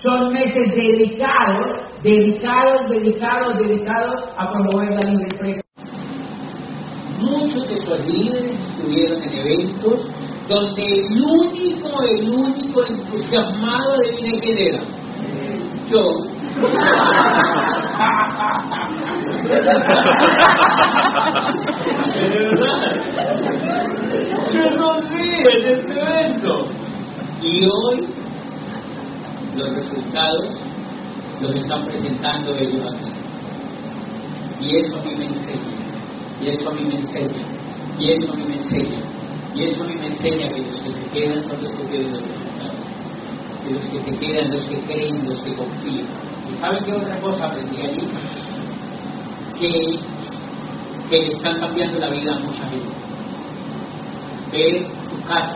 Son 0.03 0.31
meses 0.31 0.75
dedicados, 0.75 2.01
dedicados, 2.03 2.89
dedicados, 2.91 3.57
dedicados 3.57 4.23
a 4.37 4.51
promover 4.51 4.91
la 4.91 5.09
libre 5.09 5.27
empresa. 5.31 5.61
Muchos 7.17 7.67
de 7.67 7.77
sus 7.81 7.99
líderes 8.05 8.64
estuvieron 8.85 9.23
en 9.23 9.37
eventos 9.37 10.05
donde 10.47 10.83
el 10.83 11.23
único, 11.23 12.03
el 12.03 12.29
único 12.29 12.85
entusiasmado 12.85 13.97
de 13.97 14.11
vida 14.11 14.59
era 14.59 14.79
yo. 15.89 16.03
Yo 24.53 24.63
no 24.77 25.01
sé, 25.01 25.25
es 25.71 25.85
tremendo. 25.85 26.67
Y 27.41 27.65
hoy 27.65 28.07
los 29.55 29.69
resultados 29.75 30.45
los 31.41 31.55
están 31.55 31.85
presentando 31.85 32.55
ellos 32.55 32.93
aquí. 32.93 33.11
Y 34.61 34.77
eso 34.77 34.97
a 34.97 35.03
mí 35.03 35.15
me 35.15 35.25
enseña, 35.25 35.59
y 36.41 36.47
eso 36.47 36.69
a 36.69 36.73
mí 36.73 36.85
me 36.85 36.95
enseña, 36.95 37.54
y 37.97 38.11
eso 38.11 38.33
a 38.33 38.35
mí 38.35 38.43
me 38.45 38.55
enseña, 38.57 38.99
y 39.55 39.63
eso 39.63 39.83
me 39.85 40.05
enseña 40.05 40.49
que 40.49 40.61
los 40.61 40.81
que 40.81 40.93
se 40.93 41.05
quedan 41.11 41.43
son 41.47 41.63
los 41.63 41.71
que 41.71 41.83
tienen 41.85 42.11
los 42.11 42.21
resultados. 42.21 42.95
Los 43.69 43.85
que 43.85 43.99
se 44.03 44.17
quedan, 44.19 44.51
los 44.51 44.67
que 44.67 44.79
creen, 44.81 45.29
los 45.29 45.41
que 45.41 45.55
confían. 45.55 46.07
¿Y 46.51 46.57
saben 46.57 46.83
qué 46.85 46.93
otra 46.93 47.19
cosa 47.21 47.45
aprendí 47.45 47.81
allí? 47.81 48.07
Que, 49.59 49.99
que 51.09 51.31
están 51.31 51.59
cambiando 51.59 51.99
la 51.99 52.09
vida 52.09 52.35
a 52.35 52.39
mucha 52.39 52.69
gente. 52.69 52.93
Ver 54.51 54.87
tu 55.09 55.27
casa. 55.27 55.55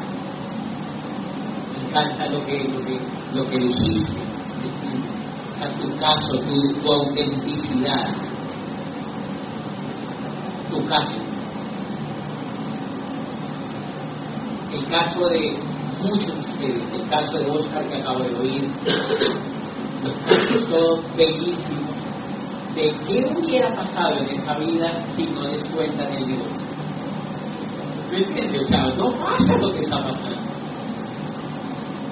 Me 1.76 1.90
encanta 1.90 2.28
lo 2.30 2.46
que, 2.46 2.58
lo 2.70 2.86
que, 2.86 3.00
lo 3.34 3.50
que 3.50 3.58
dijiste. 3.60 4.20
O 5.62 5.82
tu 5.82 5.98
caso, 5.98 6.40
tu, 6.40 6.74
tu 6.82 6.92
autenticidad. 6.92 8.14
Tu 10.72 10.86
caso. 10.88 11.29
El 14.80 14.88
caso 14.88 15.28
de 15.30 15.58
muchos 16.02 16.40
el 16.62 17.10
caso 17.10 17.38
de 17.38 17.50
Oscar 17.52 17.88
que 17.90 17.98
acabo 17.98 18.20
de 18.20 18.36
oír, 18.36 18.70
los 20.04 20.14
casos 20.26 20.70
todos 20.70 21.16
bellísimos 21.16 21.96
de 22.76 22.96
qué 23.06 23.30
hubiera 23.38 23.76
pasado 23.76 24.20
en 24.20 24.40
esta 24.40 24.58
vida 24.58 25.06
si 25.16 25.24
no 25.26 25.44
les 25.44 25.64
cuentan 25.66 26.14
el 26.14 26.28
negocio. 26.28 26.68
¿Me 28.12 28.18
entiendes? 28.20 28.62
O 28.62 28.66
sea, 28.66 28.88
no 28.96 29.12
pasa 29.20 29.58
lo 29.58 29.74
que 29.74 29.80
está 29.80 29.98
pasando. 29.98 30.50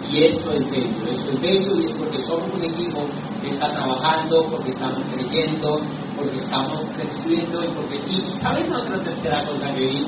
Y 0.10 0.24
eso 0.24 0.52
es 0.52 0.72
bello, 0.72 1.06
eso 1.10 1.30
es 1.32 1.42
bello 1.42 1.76
y 1.76 1.86
es 1.86 1.92
porque 1.94 2.18
somos 2.26 2.54
un 2.54 2.64
equipo 2.64 3.06
que 3.42 3.50
está 3.50 3.72
trabajando, 3.72 4.48
porque 4.50 4.72
estamos 4.72 5.06
creyendo, 5.14 5.82
porque 6.16 6.38
estamos 6.38 6.82
creciendo 6.96 7.64
y 7.64 7.68
porque... 7.70 7.96
Y 8.08 8.42
¿sabes 8.42 8.66
otra 8.72 9.04
tercera 9.04 9.46
cosa 9.46 9.74
que 9.74 9.88
vi? 9.88 10.08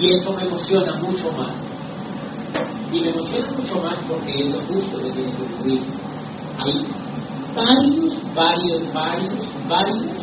Y 0.00 0.14
eso 0.14 0.32
me 0.32 0.44
emociona 0.44 0.94
mucho 0.94 1.30
más. 1.32 1.52
Y 2.90 3.00
me 3.02 3.10
emociona 3.10 3.50
mucho 3.50 3.78
más 3.80 3.98
porque 4.08 4.32
es 4.32 4.48
lo 4.48 4.60
justo 4.62 4.98
que 4.98 5.10
tiene 5.10 5.32
que 5.32 5.42
ocurrir. 5.42 5.82
Hay 6.58 6.86
varios, 7.54 8.34
varios, 8.34 8.92
varios, 8.94 9.68
varios, 9.68 10.16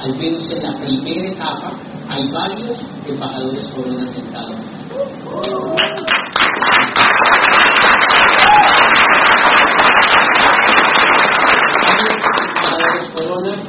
al 0.00 0.16
menos 0.16 0.50
en 0.50 0.62
la 0.62 0.74
primera 0.80 1.28
etapa, 1.28 1.72
hay 2.08 2.28
varios 2.28 2.78
embajadores 3.06 3.68
corona 3.70 4.10
sentados. 4.10 4.56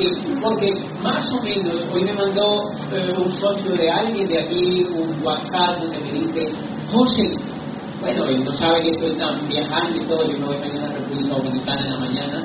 Que, 0.10 0.36
porque 0.42 0.74
más 1.02 1.30
o 1.32 1.42
menos, 1.42 1.86
hoy 1.92 2.04
me 2.04 2.14
mandó 2.14 2.72
eh, 2.92 3.14
un 3.18 3.32
socio 3.40 3.76
de 3.76 3.90
alguien 3.90 4.28
de 4.28 4.40
aquí 4.40 4.86
un 4.94 5.24
WhatsApp 5.24 5.80
donde 5.82 6.00
me 6.00 6.12
dice, 6.12 6.52
José, 6.92 7.34
bueno, 8.02 8.26
él 8.26 8.44
no 8.44 8.54
sabe 8.56 8.82
que 8.82 8.92
estoy 8.92 9.18
tan 9.18 9.48
viajando 9.48 9.98
y 9.98 10.06
todo, 10.06 10.30
yo 10.30 10.38
me 10.38 10.46
voy 10.46 10.60
mañana 10.60 10.88
a 10.88 10.94
República 10.94 11.36
Dominicana 11.36 11.82
en 11.82 11.92
la 11.92 12.00
mañana, 12.00 12.44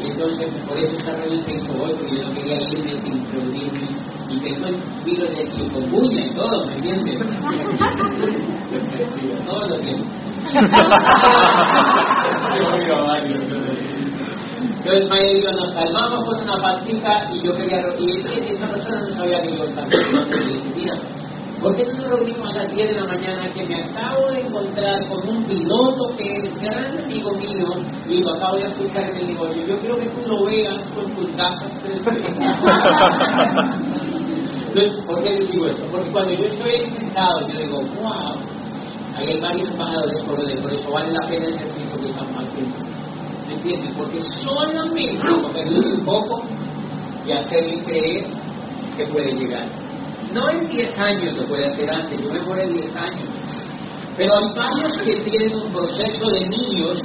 y 0.00 0.06
entonces 0.06 0.48
por 0.66 0.78
eso 0.78 0.96
esta 0.96 1.12
reunión 1.12 1.42
se 1.42 1.52
hizo 1.52 1.72
hoy, 1.82 1.92
porque 1.94 2.16
yo 2.16 2.28
no 2.28 2.34
quería 2.34 2.58
irme 2.60 3.00
sin 3.00 3.12
introducirme, 3.12 3.88
y 4.28 4.40
tengo 4.40 4.66
el 4.66 4.76
virus 5.04 5.30
de 5.36 5.48
chikungunya 5.50 6.24
y 6.24 6.34
todo, 6.34 6.66
¿me 6.66 6.74
entiendes? 6.74 7.18
todo 9.46 9.68
lo 9.68 9.78
tiempo. 9.80 10.06
Entonces 14.86 15.10
Maya 15.10 15.32
y 15.32 15.42
yo 15.42 15.50
nos 15.50 15.72
calmamos 15.74 16.24
con 16.26 16.40
una 16.42 16.62
pastita 16.62 17.28
y 17.34 17.42
yo 17.44 17.56
quería, 17.56 17.80
y 17.98 18.54
esa 18.54 18.68
persona 18.68 19.00
no 19.00 19.16
sabía 19.16 19.42
que 19.42 19.56
yo 19.56 19.64
estaba 19.64 19.88
¿Por 21.60 21.74
qué 21.74 21.86
no 21.86 21.92
nos 21.94 22.06
reunimos 22.10 22.52
a 22.52 22.58
las 22.58 22.70
10 22.72 22.88
de 22.90 22.94
la 22.94 23.06
mañana 23.06 23.52
que 23.52 23.66
me 23.66 23.82
acabo 23.82 24.28
de 24.28 24.42
encontrar 24.42 25.08
con 25.08 25.28
un 25.28 25.44
piloto 25.46 26.16
que 26.16 26.36
es 26.36 26.54
gran 26.62 26.98
amigo 27.00 27.32
mío 27.32 27.66
y 28.08 28.22
lo 28.22 28.34
acabo 28.34 28.58
de 28.58 28.66
escuchar 28.68 29.10
en 29.10 29.16
el 29.16 29.26
negocio? 29.26 29.66
Yo 29.66 29.76
quiero 29.80 29.98
que 29.98 30.06
tú 30.06 30.20
lo 30.28 30.44
veas 30.44 30.88
con 30.94 31.16
tus 31.16 31.34
gafas. 31.34 31.72
Entonces, 34.68 35.04
¿por 35.04 35.20
qué 35.24 35.30
les 35.30 35.50
digo 35.50 35.66
esto? 35.66 35.84
Porque 35.90 36.12
cuando 36.12 36.32
yo 36.32 36.44
estoy 36.44 36.90
sentado, 36.90 37.40
yo 37.48 37.58
digo, 37.58 37.80
wow, 38.00 38.36
hay 39.16 39.40
varios 39.40 39.68
embajadores 39.68 40.22
por 40.22 40.36
por 40.36 40.72
eso 40.72 40.92
vale 40.92 41.10
la 41.10 41.28
pena 41.28 41.46
el 41.46 41.58
servicio 41.58 42.00
que 42.00 42.10
estamos 42.10 42.36
haciendo. 42.36 42.85
Porque 43.96 44.20
solamente 44.44 45.18
cogerle 45.18 45.94
un 45.94 46.04
poco 46.04 46.42
y 47.26 47.32
hacerle 47.32 47.82
creer 47.82 48.26
que 48.96 49.06
puede 49.06 49.32
llegar. 49.32 49.66
No 50.32 50.48
en 50.50 50.68
10 50.68 50.98
años 50.98 51.36
lo 51.36 51.46
puede 51.48 51.66
hacer 51.66 51.90
antes, 51.90 52.20
yo 52.22 52.32
me 52.32 52.40
muero 52.42 52.62
en 52.62 52.74
10 52.74 52.96
años. 52.96 53.28
Pero 54.16 54.34
hay 54.36 54.54
varios 54.54 54.92
que 55.04 55.30
tienen 55.30 55.54
un 55.56 55.72
proceso 55.72 56.30
de 56.30 56.48
niños, 56.48 57.02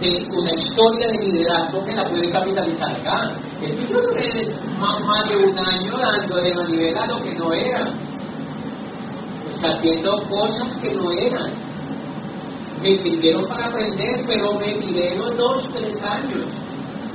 de 0.00 0.26
una 0.32 0.54
historia 0.54 1.08
de 1.08 1.18
liderazgo 1.18 1.84
que 1.84 1.92
la 1.94 2.04
pueden 2.04 2.30
capitalizar 2.30 2.92
acá. 2.96 3.36
El 3.62 3.76
tipo 3.76 4.00
tiene 4.16 4.54
más, 4.78 5.00
más 5.00 5.28
de 5.28 5.36
un 5.36 5.58
año 5.58 5.98
dando 5.98 6.36
de 6.36 6.54
manivela 6.54 7.06
lo 7.06 7.22
que 7.22 7.34
no 7.34 7.52
era. 7.52 7.92
Haciendo 9.62 10.28
cosas 10.28 10.76
que 10.80 10.94
no 10.94 11.10
eran. 11.12 11.63
Me 12.82 12.96
pidieron 12.98 13.48
para 13.48 13.66
aprender, 13.66 14.24
pero 14.26 14.54
me 14.58 14.74
pidieron 14.74 15.36
dos, 15.36 15.66
tres 15.72 16.02
años. 16.02 16.46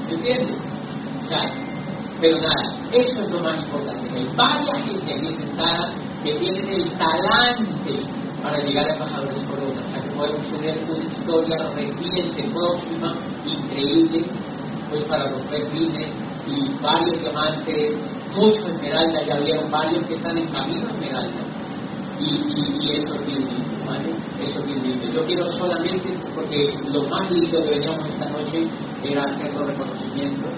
¿Me 0.08 0.16
entiendes? 0.16 0.58
Sea, 1.28 1.54
pero 2.20 2.38
nada, 2.38 2.76
eso 2.92 3.22
es 3.22 3.32
lo 3.32 3.40
más 3.40 3.64
importante. 3.64 4.10
Hay 4.14 4.28
varias 4.36 4.86
gente 4.86 5.14
aquí 5.14 5.36
sentada 5.38 5.94
que 6.24 6.34
tienen 6.34 6.70
el 6.70 6.92
talante 6.98 8.00
para 8.44 8.58
llegar 8.64 8.90
a 8.90 8.94
embajadores 8.94 9.44
corona. 9.44 9.82
O 9.86 9.92
sea, 9.92 10.04
que 10.04 10.10
podemos 10.12 10.50
tener 10.50 10.84
una 10.90 11.04
historia 11.04 11.58
reciente, 11.76 12.44
próxima, 12.54 13.16
increíble, 13.46 14.26
pues 14.90 15.04
para 15.04 15.30
romper 15.30 15.66
fines 15.72 16.10
y 16.48 16.82
varios 16.82 17.20
diamantes, 17.20 17.98
muchos 18.36 18.66
esmeraldas, 18.66 19.26
ya 19.28 19.40
vieron 19.40 19.70
varios 19.72 20.04
que 20.08 20.16
están 20.16 20.38
en 20.38 20.48
camino 20.48 20.88
a 20.88 20.92
esmeralda. 20.92 21.42
Y, 22.20 22.26
y, 22.26 22.78
y 22.82 22.98
eso 22.98 23.16
lindo, 23.26 23.69
Eso 24.40 24.66
lindo. 24.66 25.08
Yo 25.14 25.26
quiero 25.26 25.52
solamente, 25.54 26.18
porque 26.36 26.74
lo 26.92 27.04
más 27.04 27.32
lindo 27.32 27.62
que 27.62 27.70
veníamos 27.70 28.08
esta 28.08 28.30
noche 28.30 28.68
era 29.04 29.24
hacer 29.24 29.54
los 29.54 29.68
reconocimientos 29.68 30.54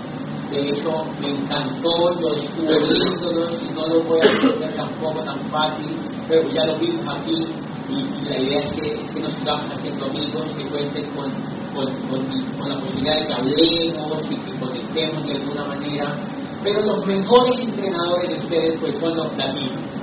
de 0.52 0.68
hecho, 0.68 1.06
me 1.22 1.30
encantó, 1.30 2.12
lo 2.20 2.36
viéndolo, 2.36 3.50
y 3.52 3.74
no 3.74 3.88
lo 3.88 4.04
voy 4.04 4.20
a 4.20 4.26
hacer 4.26 4.76
tampoco 4.76 5.24
tan 5.24 5.40
fácil, 5.50 5.98
pero 6.28 6.52
ya 6.52 6.66
lo 6.66 6.78
vimos 6.78 7.08
aquí 7.08 7.48
y, 7.90 8.30
la 8.30 8.38
idea 8.38 8.60
es 8.60 8.72
que, 8.74 9.02
es 9.02 9.12
que 9.12 9.22
nos 9.22 9.32
sigamos 9.36 9.72
haciendo 9.72 10.06
amigos, 10.08 10.52
que 10.52 10.66
cuenten 10.68 11.06
con, 11.16 11.32
con 11.74 12.70
la 12.70 12.82
posibilidad 12.82 13.16
de 13.16 13.28
que 13.28 13.34
hablemos 13.34 14.24
y 14.30 14.36
que 14.36 14.60
conectemos 14.60 15.26
de 15.26 15.36
alguna 15.36 15.64
manera. 15.64 16.16
Pero 16.64 16.82
los 16.82 17.08
mejores 17.08 17.60
entrenadores 17.62 18.30
de 18.30 18.36
ustedes 18.36 18.80
pues 18.82 19.00
son 19.00 19.16
los 19.16 19.38
latinos. 19.38 20.01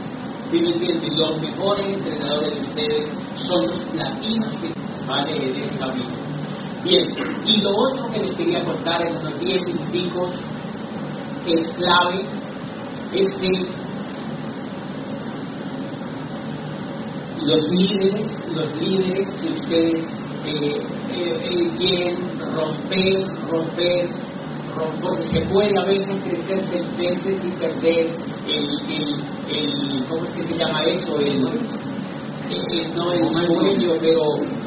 ¿Sí 0.51 0.61
me 0.61 0.71
entienden? 0.71 1.19
Los 1.19 1.41
mejores 1.43 1.87
entrenadores 1.87 2.55
de 2.55 2.61
ustedes 2.61 3.09
son 3.47 3.67
los 3.67 3.95
latinos 3.95 4.57
que 4.63 4.73
van 5.07 5.29
en 5.29 5.43
ese 5.43 5.77
camino. 5.77 6.17
Bien, 6.83 7.05
y 7.45 7.61
lo 7.61 7.71
otro 7.71 8.11
que 8.13 8.21
les 8.21 8.35
quería 8.35 8.65
contar 8.65 9.07
en 9.07 9.17
unos 9.17 9.39
10 9.41 9.67
minuticos 9.67 10.31
que 11.45 11.53
es 11.53 11.69
clave 11.77 12.25
es 13.13 13.31
que 13.37 13.49
los 17.45 17.71
líderes, 17.71 18.27
los 18.55 18.75
líderes 18.81 19.29
que 19.41 19.49
ustedes 19.51 20.07
eh, 20.47 20.83
eh, 21.11 21.41
eh, 21.51 21.71
quieren 21.77 22.41
romper, 22.55 23.27
romper, 23.51 24.09
romper, 24.75 25.25
se 25.25 25.41
puede 25.53 25.79
a 25.79 25.85
veces 25.85 26.23
crecer 26.23 26.65
veces 26.97 27.37
y 27.45 27.51
perder 27.61 28.28
el, 28.49 28.69
el, 28.89 29.21
el, 29.51 30.05
¿cómo 30.09 30.25
es 30.25 30.35
que 30.35 30.43
se 30.43 30.57
llama 30.57 30.83
eso? 30.85 31.19
El, 31.19 31.47
el, 32.51 32.95
no 32.95 33.13
el 33.13 33.31
sueño, 33.31 33.93
pero, 34.01 34.23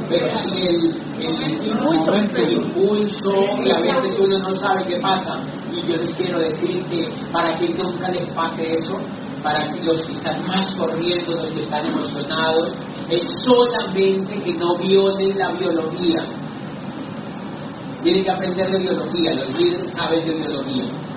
pero 0.08 0.28
sí 0.38 0.68
el, 0.68 1.02
el, 1.20 1.68
impulso, 1.68 2.14
el 2.14 2.52
impulso, 2.54 3.34
y 3.66 3.72
a 3.72 3.80
veces 3.80 4.20
uno 4.20 4.38
no 4.40 4.56
sabe 4.60 4.86
qué 4.86 5.00
pasa. 5.00 5.42
Y 5.72 5.88
yo 5.88 5.98
les 5.98 6.16
quiero 6.16 6.40
decir 6.40 6.86
que 6.86 7.10
para 7.32 7.58
que 7.58 7.70
nunca 7.70 8.10
les 8.10 8.30
pase 8.34 8.78
eso, 8.78 9.00
para 9.42 9.72
que 9.74 9.84
los 9.84 10.02
que 10.04 10.14
están 10.14 10.46
más 10.46 10.70
corriendo, 10.76 11.32
los 11.36 11.48
que 11.54 11.64
están 11.64 11.86
emocionados, 11.88 12.72
es 13.10 13.24
solamente 13.46 14.42
que 14.44 14.54
no 14.54 14.78
violen 14.78 15.38
la 15.38 15.52
biología. 15.54 16.24
tienen 18.04 18.24
que 18.24 18.32
aprender 18.32 18.72
de 18.72 18.80
biología, 18.80 19.34
los 19.36 19.58
líderes 19.58 19.92
saben 19.94 20.26
de 20.26 20.34
biología. 20.34 21.11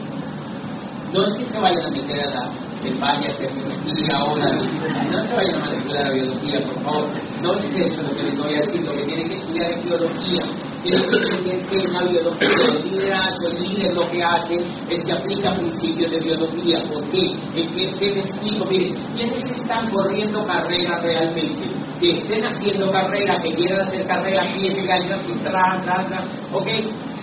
No 1.14 1.25
es 1.25 1.33
que 1.35 1.47
se 1.47 1.56
vayan 1.61 1.87
a 1.87 1.90
meter 1.90 2.21
a 2.23 2.30
la, 2.35 2.50
el 2.83 2.99
valle 2.99 3.28
a 3.28 3.37
biología 3.38 4.16
ahora, 4.16 4.50
no 4.50 5.26
se 5.28 5.33
vayan 5.33 5.62
a 5.62 5.66
manipular 5.66 6.06
a 6.09 6.11
biología, 6.11 6.61
por 6.66 6.83
favor. 6.83 7.09
No 7.40 7.54
es 7.54 7.73
eso 7.73 8.02
lo 8.02 8.16
que 8.16 8.23
les 8.25 8.37
voy 8.37 8.52
a 8.52 8.61
decir, 8.62 8.80
lo 8.83 8.92
que 8.94 9.04
tienen 9.04 9.28
que 9.28 9.37
estudiar 9.37 9.71
es 9.71 9.85
biología. 9.85 10.40
Tienen 10.83 11.09
que 11.09 11.16
entender 11.16 11.66
que 11.66 11.76
es 11.76 11.92
la 11.92 12.02
biología, 12.02 12.49
el 12.66 12.90
liderazgo, 12.90 13.47
el 13.47 13.62
líder 13.62 13.94
lo 13.94 14.11
que 14.11 14.25
hace 14.25 14.56
es 14.90 15.04
que 15.04 15.12
aplica 15.12 15.52
principios 15.54 16.11
de 16.11 16.18
biología. 16.18 16.83
¿Por 16.92 17.09
qué? 17.11 17.30
Que, 17.54 17.94
que 17.97 18.14
les 18.16 18.28
explico, 18.28 18.64
miren, 18.64 18.97
¿quiénes 19.14 19.44
están 19.52 19.88
corriendo 19.90 20.44
carreras 20.44 21.00
realmente? 21.00 21.85
que 22.00 22.18
estén 22.18 22.44
haciendo 22.44 22.90
carrera, 22.90 23.40
que 23.40 23.54
quieran 23.54 23.87
hacer 23.87 24.04
carrera, 24.06 24.42
años 24.42 25.21
y 25.28 25.33
tra, 25.44 25.80
tra, 25.85 26.06
tra, 26.09 26.25
ok, 26.52 26.68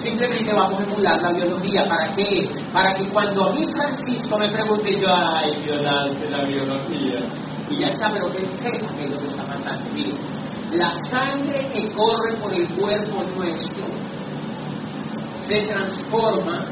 simplemente 0.01 0.53
vamos 0.53 0.79
a 0.79 0.84
emular 0.84 1.22
la 1.22 1.31
biología, 1.31 1.88
¿para 1.88 2.15
qué? 2.15 2.50
Para 2.74 2.93
que 2.93 3.08
cuando 3.10 3.46
a 3.46 3.53
mí 3.53 3.65
Francisco 3.72 4.38
me 4.38 4.50
pregunte 4.50 5.00
yo, 5.00 5.08
ay, 5.13 5.63
yo 5.65 5.75
la, 5.75 6.46
biología, 6.46 7.20
y 7.70 7.79
ya 7.79 7.88
está, 7.88 8.10
pero 8.12 8.31
que 8.31 8.48
sepa 8.58 8.93
que 8.96 9.03
es 9.05 9.12
lo 9.12 9.20
que 9.20 9.27
está 9.27 9.46
pasando, 9.46 9.93
mire, 9.93 10.13
la 10.74 10.91
sangre 11.10 11.70
que 11.74 11.91
corre 11.93 12.34
por 12.41 12.53
el 12.53 12.67
cuerpo 12.70 13.24
nuestro 13.36 13.86
se 15.48 15.62
transforma, 15.67 16.65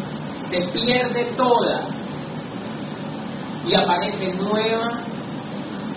se 0.49 0.61
pierde 0.69 1.25
toda 1.35 1.87
y 3.67 3.73
aparece 3.73 4.33
nueva 4.33 5.03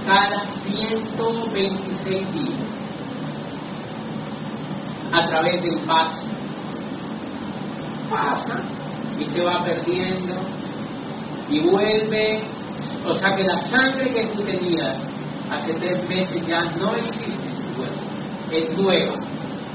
cada 0.07 0.49
126 0.65 2.33
días 2.33 2.83
a 5.13 5.27
través 5.29 5.63
del 5.63 5.79
paso. 5.87 6.32
Pasa 8.13 8.63
y 9.19 9.25
se 9.25 9.43
va 9.43 9.65
perdiendo 9.65 10.35
y 11.49 11.61
vuelve. 11.61 12.43
O 13.07 13.15
sea 13.15 13.35
que 13.35 13.45
la 13.45 13.59
sangre 13.69 14.13
que 14.13 14.27
tú 14.27 14.43
tenías 14.43 14.97
hace 15.51 15.73
tres 15.75 16.09
meses 16.09 16.47
ya 16.47 16.63
no 16.77 16.95
existe 16.95 17.49
en 17.49 17.57
tu 17.57 17.77
cuerpo, 17.77 18.03
es 18.53 18.77
nueva. 18.77 19.15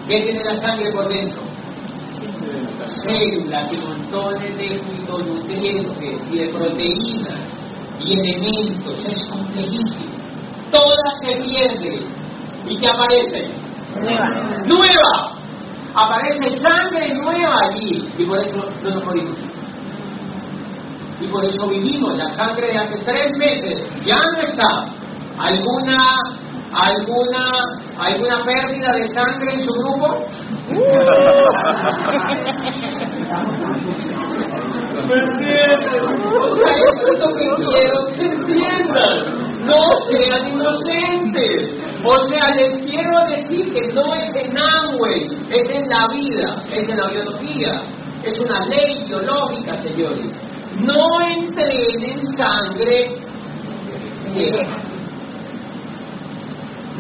¿Qué 0.08 0.22
tiene 0.22 0.44
la 0.44 0.58
sangre 0.58 0.92
por 0.92 1.10
dentro? 1.10 1.42
Células 3.04 3.74
y 3.74 3.78
montones 3.78 4.58
de 4.58 4.82
fitonutrientes 4.82 6.32
y 6.32 6.38
de 6.38 6.48
proteínas 6.50 7.40
y 8.00 8.14
elementos, 8.14 9.06
es 9.06 9.24
complejísimo 9.30 10.18
todas 10.72 11.14
se 11.24 11.36
pierden. 11.42 12.06
¿Y 12.68 12.78
qué 12.78 12.88
aparece? 12.88 13.50
Nueva. 13.96 14.30
Nueva. 14.66 15.37
Aparece 15.98 16.58
sangre 16.60 17.12
nueva 17.16 17.56
allí. 17.72 18.08
Y 18.20 18.26
por 18.26 18.38
eso 18.38 18.56
no 18.84 18.90
nos 18.92 19.04
morimos. 19.04 19.36
Y 21.20 21.28
por 21.28 21.44
eso 21.44 21.68
vivimos. 21.68 22.16
La 22.18 22.32
sangre 22.36 22.68
de 22.68 22.78
hace 22.78 23.00
tres 23.04 23.36
meses 23.36 23.84
ya 24.06 24.16
no 24.16 24.42
está. 24.42 24.86
¿Alguna, 25.40 25.98
alguna, 26.72 27.52
alguna 27.98 28.44
pérdida 28.46 28.94
de 28.94 29.12
sangre 29.14 29.54
en 29.54 29.66
su 29.66 29.74
grupo? 29.74 30.24
¿Me 35.08 35.16
entiendes? 35.16 36.04
Eso 36.68 37.08
es 37.14 37.20
lo 37.20 37.30
que 37.34 37.48
quiero 37.64 37.98
que 38.16 38.26
entiendan 38.26 39.48
no 39.68 39.80
sean 40.10 40.48
inocentes. 40.48 41.77
O 42.04 42.16
sea, 42.30 42.52
les 42.56 42.78
quiero 42.86 43.26
decir 43.26 43.74
que 43.74 43.94
no 43.94 44.14
es 44.16 44.36
en 44.36 44.58
Amway, 44.58 45.28
es 45.50 45.70
en 45.70 45.90
la 45.90 46.08
vida, 46.08 46.64
es 46.72 46.88
en 46.88 46.98
la 46.98 47.08
biología, 47.10 47.82
es 48.24 48.40
una 48.40 48.66
ley 48.68 49.04
biológica, 49.06 49.82
señores. 49.82 50.32
No 50.76 51.08
entrenen 51.22 52.22
sangre 52.38 53.18
vieja. 54.34 54.78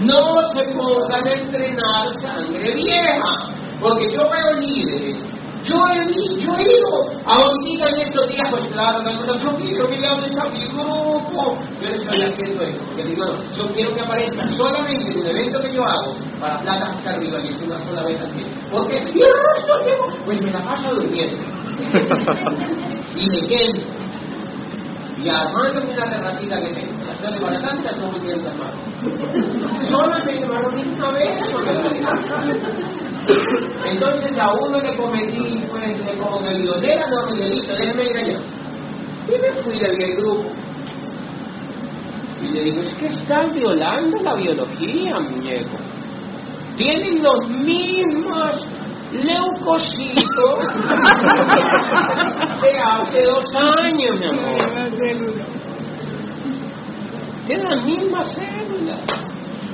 No 0.02 0.54
se 0.54 0.64
pongan 0.76 1.28
a 1.28 1.34
entrenar 1.34 2.22
sangre 2.22 2.74
vieja, 2.74 3.34
porque 3.80 4.12
yo 4.12 4.30
veo 4.30 4.54
líderes 4.54 5.16
yo 5.64 5.76
he, 5.76 6.42
yo 6.42 6.56
he 6.56 6.64
ido 6.64 7.22
ahorita 7.26 7.90
en 7.90 8.08
estos 8.08 8.30
días, 8.30 8.48
pues 8.52 8.66
claro, 8.74 9.04
yo 9.04 9.58
quiero 9.58 9.90
que 9.90 9.98
le 9.98 10.08
hables 10.08 10.38
a 10.38 10.50
mi 10.50 10.66
grupo. 10.68 11.58
Yo 11.82 11.90
le 11.90 11.96
estoy 11.98 12.22
haciendo 12.22 12.64
eso, 12.64 12.80
porque 12.88 13.04
digo, 13.04 13.26
no, 13.26 13.56
yo 13.58 13.74
quiero 13.74 13.94
que 13.96 14.02
aparezca 14.02 14.48
solamente 14.54 15.12
en 15.12 15.20
un 15.20 15.28
evento 15.28 15.62
que 15.62 15.74
yo 15.74 15.84
hago 15.84 16.16
para 16.40 16.60
plata 16.62 16.92
hacia 16.92 17.12
arriba 17.12 17.40
y 17.44 17.48
es 17.48 17.62
una 17.62 17.86
sola 17.86 18.04
vez 18.04 18.20
mes. 18.36 18.46
Porque 18.72 19.02
pues 20.26 20.42
me 20.42 20.52
la 20.52 20.64
paso 20.64 20.96
durmiendo. 20.96 21.38
y 23.16 23.30
leyendo. 23.30 23.82
Y 25.18 25.30
armándome 25.30 25.94
una 25.94 26.10
terracita 26.10 26.62
que 26.62 26.74
tengo. 26.74 27.04
Las 27.06 27.18
sale 27.18 27.42
para 27.42 27.60
tantas 27.62 27.98
no 27.98 28.12
me 28.12 28.20
quiero 28.20 28.42
más. 28.56 28.72
Solamente 29.90 30.46
me 30.46 30.60
una 30.96 31.12
vez, 31.12 31.40
entonces 33.86 34.38
a 34.38 34.54
uno 34.54 34.80
le 34.80 34.96
cometí, 34.96 35.64
pues, 35.70 36.18
como 36.20 36.42
que 36.42 36.54
digo, 36.56 36.76
no 36.76 37.36
me 37.36 37.50
listo, 37.50 37.74
déjeme 37.74 38.04
allá. 38.04 38.40
Y 39.28 39.32
me 39.32 39.64
fui 39.64 39.80
del 39.80 40.16
grupo. 40.18 40.50
Y 42.42 42.48
le 42.50 42.62
digo, 42.62 42.82
es 42.82 42.94
que 42.96 43.08
están 43.08 43.54
violando 43.54 44.18
la 44.24 44.36
biología, 44.36 45.20
muñeco. 45.20 45.78
Tienen 46.78 47.24
los 47.24 47.50
mismos 47.50 48.68
leucocitos 49.12 50.60
de 52.62 52.80
hace 52.80 53.24
dos 53.24 53.46
años, 53.56 54.20
mi 54.20 54.26
amor. 54.26 54.92
Tienen 57.48 57.70
las 57.70 57.84
mismas 57.84 58.34
células. 58.34 59.27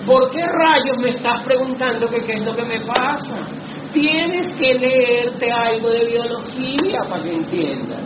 ¿Por 0.05 0.31
qué 0.31 0.41
rayos 0.45 0.97
me 1.01 1.09
estás 1.09 1.43
preguntando 1.43 2.09
qué 2.09 2.33
es 2.33 2.45
lo 2.45 2.55
que 2.55 2.63
me 2.63 2.79
pasa? 2.81 3.47
Tienes 3.93 4.47
que 4.57 4.73
leerte 4.73 5.51
algo 5.51 5.89
de 5.89 6.05
biología 6.05 6.99
para 7.09 7.23
que 7.23 7.33
entiendas. 7.33 8.01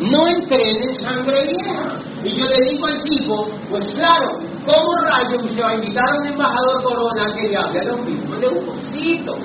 No 0.00 0.28
entrenes 0.28 1.00
sangre 1.00 1.42
vieja. 1.42 2.00
Y 2.22 2.36
yo 2.36 2.44
le 2.46 2.70
digo 2.70 2.86
al 2.86 3.02
tipo, 3.02 3.50
pues 3.70 3.86
claro, 3.94 4.38
¿cómo 4.64 4.94
rayos 5.08 5.50
se 5.52 5.60
va 5.60 5.70
a 5.70 5.74
invitar 5.74 6.04
a 6.08 6.18
un 6.20 6.26
embajador 6.26 6.82
corona 6.82 7.34
que 7.34 7.48
le 7.48 7.56
hable 7.56 7.80
a 7.80 7.84
los 7.84 8.06
mismos 8.06 8.40
de 8.40 8.48
un 8.48 8.66
poquito? 8.66 9.38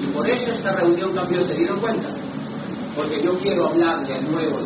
Y 0.00 0.06
por 0.06 0.28
eso 0.28 0.52
esta 0.52 0.72
reunión 0.72 1.14
cambió, 1.14 1.46
¿se 1.46 1.54
dieron 1.54 1.80
cuenta? 1.80 2.08
Porque 2.94 3.22
yo 3.22 3.38
quiero 3.40 3.68
hablarle 3.68 4.14
al 4.14 4.30
nuevo 4.30 4.58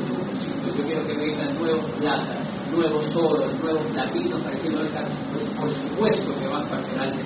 yo 0.77 0.85
quiero 0.85 1.07
que 1.07 1.15
vengan 1.15 1.55
nuevos 1.59 1.91
plata 2.01 2.44
nuevos 2.75 3.05
oros, 3.17 3.55
nuevos 3.63 3.87
platinos, 3.93 4.41
para 4.43 4.57
que 4.59 4.71
no 4.71 4.79
pues 4.79 5.45
por 5.59 5.71
supuesto 5.75 6.39
que 6.39 6.49
vas 6.49 6.69
para 6.69 6.83
canal 6.89 7.17
de 7.17 7.25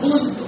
Punto. 0.00 0.44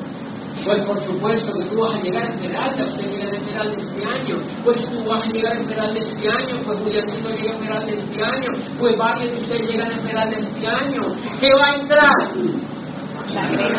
Pues 0.64 0.78
por 0.84 1.04
supuesto 1.04 1.52
que 1.52 1.64
tú 1.64 1.80
vas 1.80 1.94
a 1.94 2.02
llegar 2.02 2.24
a 2.24 2.34
Esmeralda, 2.34 2.84
usted 2.86 3.10
llega 3.10 3.26
a 3.26 3.36
Esmeralda 3.36 3.82
este 3.82 4.04
año, 4.04 4.36
pues 4.64 4.76
tú 4.88 5.04
vas 5.04 5.22
a 5.22 5.26
llegar 5.26 5.52
a 5.52 5.60
Esmeralda 5.60 6.00
este 6.00 6.30
año, 6.30 6.56
pues 6.64 6.78
Julianito 6.78 7.30
llega 7.30 7.50
a 7.50 7.54
Esmeralda 7.54 7.92
este 7.92 8.24
año, 8.24 8.50
pues 8.78 8.96
varios 8.96 9.32
de 9.32 9.38
ustedes 9.40 9.70
llegan 9.70 9.90
a 9.90 9.94
Esmeralda 9.96 10.38
este 10.38 10.66
año. 10.66 11.02
¿Qué 11.40 11.50
va 11.58 11.66
a 11.66 11.76
entrar? 11.76 12.14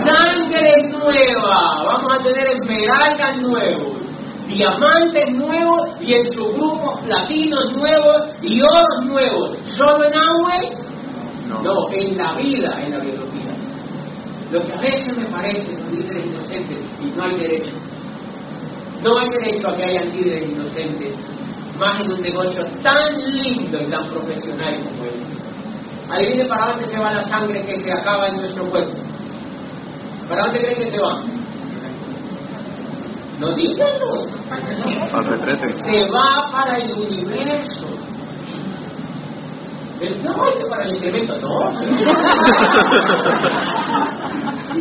Sangre 0.06 0.90
nueva, 0.90 1.84
vamos 1.86 2.14
a 2.14 2.24
tener 2.24 2.48
esmeraldas 2.48 3.38
nuevos 3.38 4.05
diamantes 4.48 5.34
nuevos 5.34 5.90
y 6.02 6.14
en 6.14 6.32
su 6.32 6.46
grupo 6.54 7.00
platinos 7.04 7.74
nuevos 7.76 8.24
y 8.42 8.62
oros 8.62 9.06
nuevos. 9.06 9.58
¿Solo 9.78 10.06
en 10.06 10.14
agua? 10.14 10.86
No. 11.48 11.92
en 11.92 12.18
la 12.18 12.34
vida, 12.34 12.82
en 12.82 12.92
la 12.92 13.00
biología. 13.00 13.56
Lo 14.52 14.66
que 14.66 14.74
a 14.74 14.82
veces 14.82 15.18
me 15.18 15.26
parece 15.26 15.74
los 15.74 15.92
líderes 15.92 16.26
inocentes 16.26 16.78
y 17.02 17.06
no 17.06 17.24
hay 17.24 17.38
derecho. 17.38 17.72
No 19.02 19.18
hay 19.18 19.30
derecho 19.30 19.68
a 19.68 19.76
que 19.76 19.84
haya 19.84 20.02
líderes 20.02 20.50
inocentes, 20.50 21.16
más 21.78 22.02
en 22.02 22.12
un 22.12 22.22
negocio 22.22 22.66
tan 22.84 23.32
lindo 23.32 23.82
y 23.82 23.90
tan 23.90 24.10
profesional 24.10 24.84
como 24.84 25.06
este. 25.06 25.36
Adivine 26.10 26.46
para 26.46 26.68
dónde 26.68 26.86
se 26.86 27.00
va 27.00 27.14
la 27.14 27.28
sangre 27.28 27.66
que 27.66 27.80
se 27.80 27.92
acaba 27.92 28.28
en 28.30 28.38
nuestro 28.38 28.70
cuerpo. 28.70 28.98
¿Para 30.30 30.44
dónde 30.44 30.62
creen 30.62 30.78
que 30.78 30.92
se 30.92 31.00
va? 31.00 31.24
No 33.40 33.52
díganlo. 33.54 34.26
Se 35.84 36.06
va 36.10 36.50
para 36.52 36.78
el 36.78 36.92
universo. 36.94 37.88
No, 40.24 40.48
es 40.50 40.66
para 40.70 40.84
el 40.86 40.96
incremento, 40.96 41.38
no. 41.40 41.50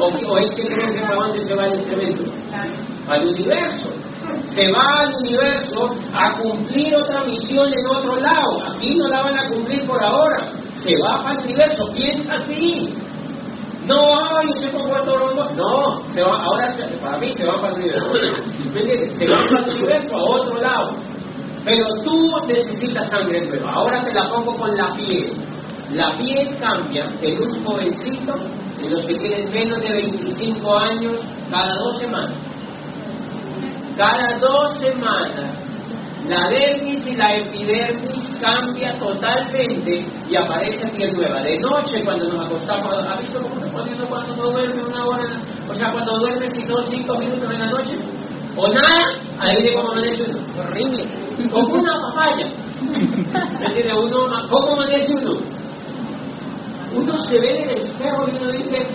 o, 0.00 0.38
es 0.38 0.50
que 0.52 0.64
creen 0.66 0.94
que 0.94 1.00
para 1.02 1.14
dónde 1.14 1.46
se 1.46 1.54
va 1.54 1.66
el 1.66 1.80
incremento? 1.80 2.24
Al 3.08 3.28
universo. 3.28 3.90
Se 4.54 4.70
va 4.72 5.00
al 5.00 5.14
universo 5.16 5.90
a 6.14 6.32
cumplir 6.38 6.94
otra 6.96 7.24
misión 7.24 7.70
en 7.72 7.86
otro 7.86 8.16
lado. 8.16 8.74
Aquí 8.74 8.94
no 8.96 9.06
la 9.08 9.22
van 9.22 9.38
a 9.38 9.48
cumplir 9.48 9.86
por 9.86 10.02
ahora. 10.02 10.52
Se 10.82 10.90
va 11.04 11.22
para 11.22 11.38
el 11.40 11.44
universo. 11.46 11.84
Piensa 11.94 12.34
así. 12.34 12.92
No, 13.86 13.96
ay, 13.96 14.62
yo 14.62 14.70
pongo 14.72 15.02
Toronto. 15.04 15.50
No, 15.54 16.12
se 16.12 16.22
va, 16.22 16.42
ahora 16.42 16.74
para 17.02 17.18
mí 17.18 17.32
se 17.36 17.44
va 17.44 17.60
para 17.60 17.74
el 17.74 17.82
universo. 17.82 19.18
Se 19.18 19.28
va 19.28 19.44
para 19.44 19.66
el 19.66 19.74
universo 19.74 20.16
a 20.16 20.24
otro 20.24 20.60
lado. 20.60 20.96
Pero 21.64 21.86
tú 22.04 22.36
necesitas 22.46 23.10
sangre 23.10 23.46
nueva. 23.46 23.72
Ahora 23.72 24.04
te 24.04 24.12
la 24.12 24.28
pongo 24.28 24.56
con 24.56 24.76
la 24.76 24.92
piel. 24.94 25.32
La 25.92 26.16
piel 26.16 26.58
cambia 26.58 27.12
en 27.20 27.42
un 27.42 27.64
jovencito, 27.64 28.34
de 28.78 28.90
los 28.90 29.04
que 29.04 29.18
tienen 29.18 29.52
menos 29.52 29.80
de 29.80 29.92
25 29.92 30.78
años, 30.78 31.20
cada 31.50 31.74
dos 31.76 31.98
semanas. 31.98 32.36
Cada 33.96 34.38
dos 34.38 34.78
semanas 34.80 35.63
la 36.28 36.48
dermis 36.48 37.06
y 37.06 37.16
la 37.16 37.37
epidermis 37.37 38.28
cambia 38.40 38.98
totalmente 38.98 40.06
y 40.28 40.37
aparece 40.37 40.88
piel 40.96 41.12
nueva. 41.12 41.42
De 41.42 41.58
noche, 41.58 42.02
cuando 42.02 42.26
nos 42.32 42.46
acostamos, 42.46 42.94
¿ha 43.06 43.16
visto 43.20 43.42
cómo 43.42 43.60
se 43.60 43.70
pone 43.70 44.08
cuando 44.08 44.37
no 44.37 44.50
duerme 44.50 44.84
una 44.84 45.04
hora? 45.04 45.42
O 45.68 45.74
sea, 45.74 45.92
cuando 45.92 46.18
duerme, 46.18 46.48
si 46.50 46.64
no, 46.64 46.80
cinco 46.90 47.18
minutos 47.18 47.52
en 47.52 47.60
la 47.60 47.66
noche. 47.66 47.98
O 48.56 48.68
nada, 48.68 49.04
ahí 49.38 49.62
de 49.62 49.74
cómo 49.74 49.90
amanece 49.90 50.22
uno. 50.22 50.62
Horrible. 50.62 51.06
Como 51.50 51.74
una 51.74 51.92
papaya. 52.00 52.46
¿Me 53.60 53.94
Uno, 53.94 54.48
¿Cómo 54.50 54.72
amanece 54.72 55.12
uno? 55.12 55.40
Uno 56.96 57.24
se 57.24 57.38
ve 57.38 57.60
en 57.60 57.70
el 57.70 57.87
espejo 57.87 58.28
y 58.28 58.37
uno 58.37 58.52
dice... 58.52 58.87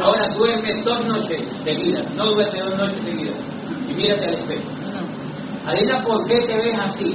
Ahora 0.00 0.26
duerme 0.34 0.82
dos 0.82 1.06
noches 1.06 1.40
seguidas, 1.62 2.10
no 2.16 2.32
duerme 2.32 2.60
dos 2.60 2.76
noches 2.76 3.04
seguidas 3.04 3.51
y 3.92 3.94
mírate 3.94 4.26
al 4.26 4.34
espejo. 4.34 4.70
Adela, 5.66 6.02
¿por 6.04 6.26
qué 6.26 6.40
te 6.46 6.56
ves 6.56 6.78
así? 6.78 7.14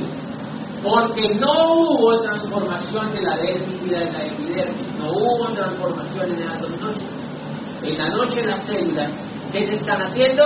Porque 0.84 1.28
no 1.36 1.74
hubo 1.74 2.22
transformación 2.22 3.14
de 3.14 3.22
la 3.22 3.38
dermis 3.38 3.82
y 3.84 3.90
de 3.90 4.12
la 4.12 4.26
epidermis, 4.26 4.96
no 4.98 5.12
hubo 5.12 5.48
transformación 5.54 6.32
en 6.32 6.46
las 6.46 6.62
dos 6.62 6.72
noches. 6.80 7.10
En 7.84 7.98
la 7.98 8.10
noche 8.10 8.44
las 8.44 8.64
células, 8.66 9.12
¿qué 9.52 9.68
se 9.68 9.76
están 9.76 10.02
haciendo? 10.02 10.44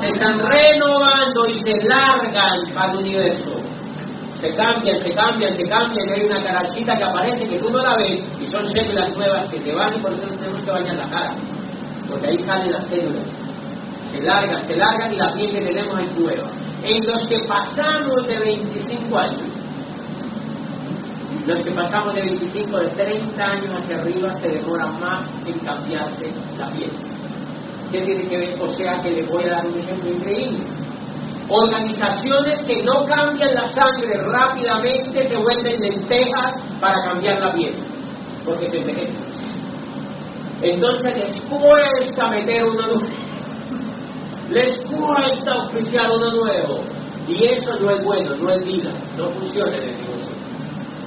Se 0.00 0.08
están 0.08 0.38
renovando 0.38 1.46
y 1.48 1.54
se 1.62 1.88
largan 1.88 2.76
al 2.76 2.96
universo. 2.96 3.56
Se 4.40 4.54
cambian, 4.54 5.02
se 5.02 5.12
cambian, 5.14 5.56
se 5.56 5.64
cambian, 5.64 6.08
y 6.08 6.12
hay 6.12 6.26
una 6.26 6.42
carachita 6.44 6.96
que 6.96 7.04
aparece 7.04 7.48
que 7.48 7.58
tú 7.58 7.70
no 7.70 7.82
la 7.82 7.96
ves 7.96 8.22
y 8.40 8.46
son 8.52 8.68
células 8.70 9.16
nuevas 9.16 9.48
que 9.48 9.60
se 9.60 9.74
van 9.74 9.96
y 9.96 10.00
por 10.00 10.12
eso 10.12 10.22
tenemos 10.22 10.60
que 10.60 10.70
bañar 10.70 10.94
la 10.94 11.10
cara. 11.10 11.34
Porque 12.08 12.28
ahí 12.28 12.38
salen 12.38 12.72
las 12.72 12.86
células 12.86 13.47
se 14.10 14.22
largan, 14.22 14.64
se 14.66 14.76
largan 14.76 15.12
y 15.12 15.16
la 15.16 15.32
piel 15.34 15.50
que 15.50 15.60
tenemos 15.60 15.98
es 15.98 16.18
nueva. 16.18 16.50
En 16.82 17.06
los 17.06 17.28
que 17.28 17.38
pasamos 17.46 18.26
de 18.26 18.38
25 18.38 19.18
años, 19.18 19.42
los 21.46 21.64
que 21.64 21.70
pasamos 21.72 22.14
de 22.14 22.22
25, 22.22 22.78
de 22.78 22.88
30 22.90 23.42
años 23.42 23.82
hacia 23.82 23.96
arriba, 23.98 24.38
se 24.38 24.48
demora 24.48 24.86
más 24.86 25.26
en 25.46 25.58
cambiarse 25.60 26.30
la 26.58 26.70
piel. 26.70 26.90
¿Qué 27.90 28.02
tiene 28.02 28.28
que 28.28 28.36
ver? 28.36 28.60
O 28.60 28.76
sea 28.76 29.00
que 29.02 29.10
le 29.10 29.22
voy 29.22 29.44
a 29.44 29.50
dar 29.50 29.66
un 29.66 29.78
ejemplo 29.78 30.10
increíble. 30.10 30.58
Organizaciones 31.48 32.58
que 32.66 32.82
no 32.82 33.06
cambian 33.06 33.54
la 33.54 33.68
sangre 33.70 34.12
rápidamente 34.30 35.28
se 35.28 35.36
vuelven 35.36 35.80
lentejas 35.80 36.52
para 36.80 37.02
cambiar 37.04 37.40
la 37.40 37.54
piel, 37.54 37.74
porque 38.44 38.70
se 38.70 38.78
envejecen. 38.78 39.16
Entonces 40.60 41.16
les 41.16 41.40
cuesta 41.48 42.28
meter 42.28 42.64
una 42.64 42.88
luz 42.88 43.04
les 44.50 44.78
cuesta 44.86 45.66
oficiar 45.66 46.10
uno 46.10 46.30
nuevo. 46.32 46.84
Y 47.26 47.44
eso 47.44 47.78
no 47.78 47.90
es 47.90 48.02
bueno, 48.04 48.34
no 48.36 48.50
es 48.50 48.64
vida, 48.64 48.90
no 49.16 49.28
funciona 49.30 49.76
en 49.76 49.82
el 49.82 50.00
negocio. 50.00 50.38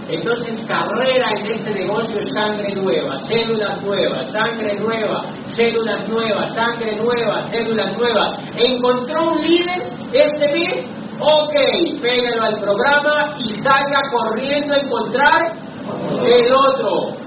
Entonces, 0.08 0.60
carrera 0.68 1.32
en 1.38 1.46
ese 1.48 1.72
negocio 1.72 2.20
es 2.20 2.30
sangre 2.34 2.76
nueva, 2.76 3.20
células 3.22 3.82
nuevas, 3.82 4.32
sangre 4.32 4.78
nueva, 4.80 5.26
células 5.56 6.08
nuevas, 6.10 6.54
sangre 6.54 6.96
nueva, 6.98 7.50
células 7.50 7.98
nuevas. 7.98 8.40
¿Encontró 8.58 9.32
un 9.32 9.42
líder 9.42 9.94
este 10.12 10.52
mes? 10.52 10.86
Ok, 11.20 11.54
pégalo 12.02 12.44
al 12.44 12.60
programa 12.60 13.38
y 13.40 13.56
salga 13.62 14.02
corriendo 14.12 14.74
a 14.74 14.80
encontrar 14.80 15.54
el 16.26 16.54
otro. 16.54 17.21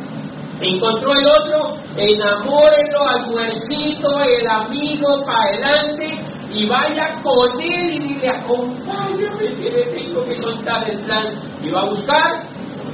Encontró 0.66 1.12
el 1.12 1.26
otro, 1.26 1.76
enamórenlo 1.94 3.06
al 3.06 3.26
muercito, 3.26 4.20
el 4.22 4.48
amigo 4.48 5.22
para 5.26 5.42
adelante 5.42 6.24
y 6.50 6.66
vaya 6.66 7.20
con 7.22 7.60
él 7.60 7.94
y 7.94 7.98
dile, 7.98 8.28
acompáñame 8.30 9.54
que 9.56 9.70
le 9.70 9.82
tengo 9.92 10.24
que 10.24 10.40
contar 10.40 10.88
el 10.88 11.00
plan. 11.00 11.34
Y 11.62 11.70
va 11.70 11.82
a 11.82 11.88
buscar 11.90 12.46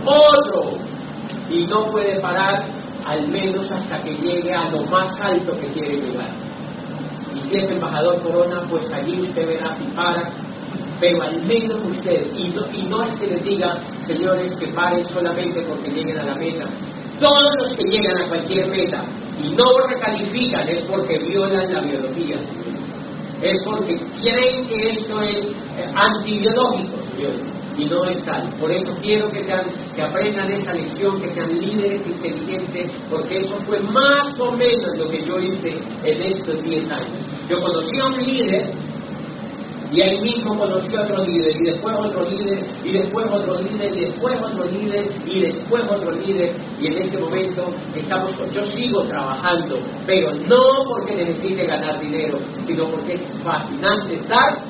otro. 0.05 0.79
Y 1.49 1.67
no 1.67 1.91
puede 1.91 2.19
parar 2.21 2.65
al 3.07 3.29
menos 3.29 3.71
hasta 3.71 4.03
que 4.03 4.15
llegue 4.15 4.53
a 4.53 4.69
lo 4.71 4.83
más 4.87 5.11
alto 5.21 5.53
que 5.61 5.69
quiere 5.69 6.01
llegar. 6.01 6.31
Y 7.35 7.41
si 7.43 7.57
es 7.57 7.71
embajador 7.71 8.21
Corona, 8.23 8.67
pues 8.69 8.91
allí 8.93 9.21
usted 9.21 9.47
verá 9.47 9.77
si 9.77 9.85
para, 9.95 10.33
pero 10.99 11.23
al 11.23 11.41
menos 11.43 11.81
usted, 11.85 12.33
y 12.35 12.49
no, 12.49 12.67
y 12.73 12.83
no 12.89 13.05
es 13.05 13.15
que 13.21 13.27
les 13.29 13.45
diga, 13.45 13.81
señores, 14.07 14.57
que 14.57 14.67
paren 14.69 15.09
solamente 15.11 15.63
porque 15.63 15.91
lleguen 15.91 16.19
a 16.19 16.25
la 16.25 16.35
meta, 16.35 16.67
todos 17.21 17.53
los 17.63 17.77
que 17.77 17.85
llegan 17.91 18.17
a 18.23 18.29
cualquier 18.29 18.67
meta 18.69 19.05
y 19.43 19.51
no 19.51 19.87
recalifican 19.87 20.69
es 20.69 20.85
porque 20.85 21.19
violan 21.19 21.73
la 21.73 21.81
biología. 21.81 22.37
Es 23.43 23.57
porque 23.65 23.97
creen 24.23 24.67
que 24.67 24.91
esto 24.91 25.23
es 25.23 25.47
eh, 25.47 25.93
antibiológico, 25.95 26.99
y 27.77 27.87
no 27.87 28.05
es 28.05 28.23
tal. 28.25 28.51
Por 28.59 28.71
eso 28.71 28.93
quiero 29.01 29.31
que, 29.31 29.45
que 29.45 30.03
aprendan 30.03 30.53
esa 30.53 30.73
lección, 30.73 31.21
que 31.21 31.33
sean 31.33 31.59
líderes 31.59 32.07
inteligentes, 32.07 32.91
porque 33.09 33.39
eso 33.39 33.57
fue 33.67 33.81
más 33.81 34.39
o 34.39 34.53
menos 34.53 34.97
lo 34.99 35.09
que 35.11 35.25
yo 35.25 35.39
hice 35.39 35.79
en 36.05 36.23
estos 36.23 36.63
10 36.63 36.91
años. 36.91 37.19
Yo 37.49 37.61
conocí 37.61 37.99
a 38.01 38.07
un 38.07 38.23
líder 38.23 38.71
y 39.93 40.01
ahí 40.01 40.21
mismo 40.21 40.57
conocí 40.57 40.95
a 40.95 41.03
otro 41.03 41.25
líder, 41.25 41.57
y 41.57 41.65
después 41.65 41.97
otro 41.99 42.31
líder, 42.31 42.65
y 42.85 42.93
después 42.93 43.27
otro 43.31 43.61
líder, 43.61 43.97
y 43.97 44.01
después 44.01 44.41
otro 44.41 44.65
líder, 44.67 45.11
y 45.27 45.41
después 45.41 45.83
otro 45.91 46.13
líder, 46.13 46.57
y 46.81 46.87
en 46.87 46.99
este 46.99 47.19
momento 47.19 47.69
estamos, 47.97 48.37
yo 48.53 48.65
sigo 48.67 49.03
trabajando, 49.05 49.81
pero 50.07 50.33
no 50.33 50.85
porque 50.89 51.17
necesite 51.17 51.67
ganar 51.67 52.01
dinero, 52.01 52.39
sino 52.67 52.89
porque 52.91 53.15
es 53.15 53.23
fascinante 53.43 54.15
estar 54.15 54.63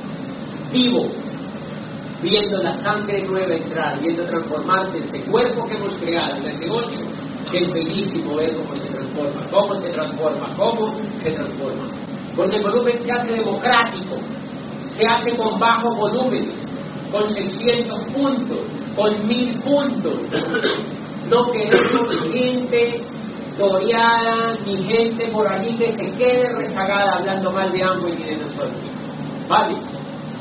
vivo, 0.72 1.08
viendo 2.22 2.62
la 2.62 2.78
sangre 2.80 3.22
nueva 3.22 3.54
entrar, 3.54 4.00
viendo 4.00 4.24
transformarse 4.24 4.98
este 4.98 5.20
cuerpo 5.24 5.66
que 5.68 5.74
hemos 5.74 5.98
creado 5.98 6.36
en 6.36 6.46
el 6.46 6.60
negocio, 6.60 7.00
es 7.52 7.72
bellísimo 7.72 8.36
ver 8.36 8.54
cómo 8.54 8.76
se 8.76 8.88
transforma, 8.88 9.46
cómo 9.50 9.80
se 9.80 9.88
transforma, 9.90 10.56
cómo 10.56 10.96
se 11.22 11.30
transforma. 11.32 11.90
Porque 12.36 12.56
el 12.56 12.62
volumen 12.62 13.02
se 13.02 13.12
hace 13.12 13.32
democrático, 13.32 14.16
se 15.00 15.06
hace 15.06 15.36
con 15.36 15.58
bajo 15.58 15.94
volumen, 15.96 16.50
con 17.10 17.32
600 17.32 17.98
puntos, 18.12 18.58
con 18.96 19.26
1000 19.26 19.60
puntos. 19.60 20.14
No 21.30 21.50
queremos 21.52 22.32
gente 22.32 23.00
toreada 23.56 24.56
ni 24.66 24.76
gente 24.84 25.26
por 25.28 25.46
allí 25.46 25.76
que 25.76 25.92
se 25.92 26.12
quede 26.16 26.48
rezagada 26.56 27.16
hablando 27.16 27.52
mal 27.52 27.72
de 27.72 27.82
ambos 27.82 28.12
y 28.18 28.22
de 28.22 28.36
nosotros. 28.36 28.72
¿Vale? 29.48 29.76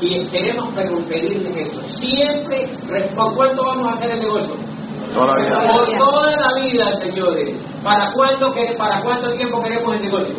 Y 0.00 0.26
queremos 0.28 0.74
pedirles 0.74 1.56
eso. 1.56 1.82
Siempre, 1.98 2.70
¿por 3.14 3.34
cuánto 3.36 3.62
vamos 3.64 3.88
a 3.88 3.96
hacer 3.96 4.12
el 4.12 4.20
negocio? 4.20 4.54
Por 5.14 5.98
toda 5.98 6.36
la 6.36 6.60
vida, 6.62 7.00
señores. 7.02 7.54
¿Para 7.82 8.12
cuánto, 8.12 8.52
para 8.76 9.00
cuánto 9.00 9.32
tiempo 9.36 9.62
queremos 9.62 9.96
el 9.96 10.02
negocio? 10.02 10.34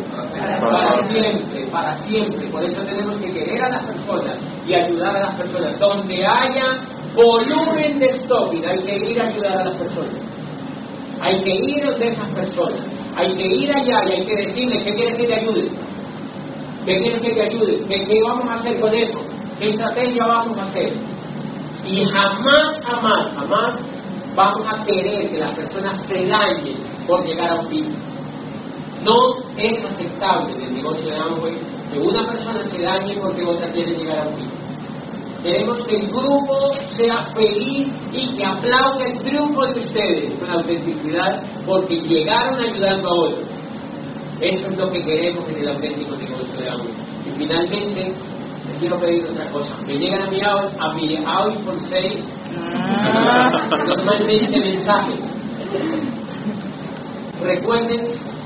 Para 0.70 1.08
siempre, 1.08 1.66
para 1.72 1.96
siempre. 1.96 2.46
Por 2.48 2.62
eso 2.62 2.82
tenemos 2.82 3.16
que 3.20 3.32
querer 3.32 3.64
a 3.64 3.68
las 3.68 3.84
personas 3.84 4.36
y 4.64 4.74
ayudar 4.74 5.16
a 5.16 5.20
las 5.20 5.34
personas. 5.34 5.78
Donde 5.80 6.24
haya 6.24 6.78
volumen 7.16 7.98
de 7.98 8.10
stock, 8.10 8.54
hay 8.64 8.78
que 8.84 8.96
ir 9.10 9.20
a 9.20 9.26
ayudar 9.26 9.58
a 9.58 9.64
las 9.64 9.74
personas. 9.74 10.14
Hay 11.20 11.42
que 11.42 11.54
ir 11.54 11.84
de 11.84 12.08
esas 12.08 12.28
personas. 12.28 12.80
Hay 13.16 13.34
que 13.34 13.46
ir 13.46 13.76
allá 13.76 14.04
y 14.08 14.12
hay 14.12 14.26
que 14.26 14.36
decirles 14.36 14.84
que 14.84 14.92
quieren 14.92 15.16
que 15.16 15.26
te 15.26 15.34
ayude. 15.34 15.70
Que 16.86 17.02
quieren 17.02 17.20
que 17.22 17.34
te 17.34 17.42
ayude. 17.42 17.86
Que, 17.88 18.04
¿Qué 18.04 18.22
vamos 18.22 18.48
a 18.48 18.54
hacer 18.54 18.80
con 18.80 18.94
eso? 18.94 19.18
¿Qué 19.58 19.70
estrategia 19.70 20.26
vamos 20.26 20.58
a 20.58 20.62
hacer? 20.62 20.92
Y 21.86 22.04
jamás, 22.04 22.78
jamás, 22.84 23.32
jamás 23.36 23.91
vamos 24.34 24.66
a 24.66 24.84
querer 24.84 25.30
que 25.30 25.38
las 25.38 25.52
personas 25.52 26.06
se 26.06 26.26
dañen 26.26 26.76
por 27.06 27.24
llegar 27.26 27.50
a 27.50 27.60
un 27.60 27.68
fin. 27.68 27.94
No 29.04 29.16
es 29.56 29.84
aceptable 29.84 30.54
en 30.54 30.62
el 30.62 30.74
negocio 30.74 31.10
de 31.10 31.16
Amway 31.16 31.58
que 31.92 31.98
una 31.98 32.26
persona 32.26 32.64
se 32.64 32.82
dañe 32.82 33.16
porque 33.20 33.44
otra 33.44 33.70
quiere 33.72 33.96
llegar 33.96 34.18
a 34.20 34.28
un 34.28 34.36
fin. 34.36 34.50
Queremos 35.42 35.80
que 35.86 35.96
el 35.96 36.06
grupo 36.06 36.70
sea 36.96 37.26
feliz 37.34 37.88
y 38.12 38.36
que 38.36 38.44
aplaude 38.44 39.10
el 39.10 39.18
triunfo 39.22 39.66
de 39.66 39.80
ustedes 39.80 40.38
con 40.38 40.50
autenticidad 40.50 41.42
porque 41.66 41.96
llegaron 41.96 42.60
ayudando 42.60 43.08
a 43.08 43.12
otros. 43.12 43.48
Eso 44.40 44.66
es 44.68 44.78
lo 44.78 44.90
que 44.90 45.04
queremos 45.04 45.48
en 45.48 45.58
el 45.58 45.68
auténtico 45.68 46.16
negocio 46.16 46.56
de 46.56 46.70
Amway. 46.70 46.94
Y 47.26 47.38
finalmente, 47.38 48.14
quiero 48.82 48.98
pedir 48.98 49.24
otra 49.24 49.48
cosa. 49.50 49.74
A 49.76 49.84
mi 49.84 50.42
out, 50.42 50.72
a 50.78 50.92
mi 50.94 51.16
out 51.24 51.64
for 51.64 51.78
sale, 51.88 52.18
normalmente 53.86 54.60
mensajes 54.60 55.20
recuerden 57.40 58.00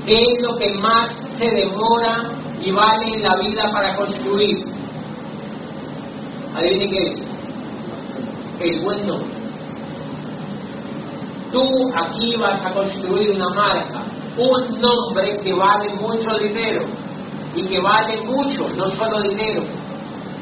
qué 0.05 0.13
es 0.13 0.41
lo 0.41 0.55
que 0.57 0.73
más 0.75 1.09
se 1.37 1.49
demora 1.49 2.31
y 2.61 2.71
vale 2.71 3.15
en 3.15 3.23
la 3.23 3.35
vida 3.37 3.71
para 3.71 3.95
construir. 3.95 4.63
Adivinen 6.55 6.89
qué 6.89 7.03
es. 7.03 7.19
El 8.59 8.81
buen 8.83 9.07
nombre. 9.07 9.37
Tú 11.51 11.63
aquí 11.95 12.35
vas 12.37 12.63
a 12.65 12.73
construir 12.73 13.31
una 13.31 13.49
marca, 13.49 14.03
un 14.37 14.81
nombre 14.81 15.39
que 15.43 15.53
vale 15.53 15.93
mucho 15.95 16.37
dinero 16.39 16.85
y 17.55 17.63
que 17.67 17.79
vale 17.79 18.21
mucho, 18.23 18.69
no 18.75 18.89
solo 18.95 19.21
dinero, 19.21 19.63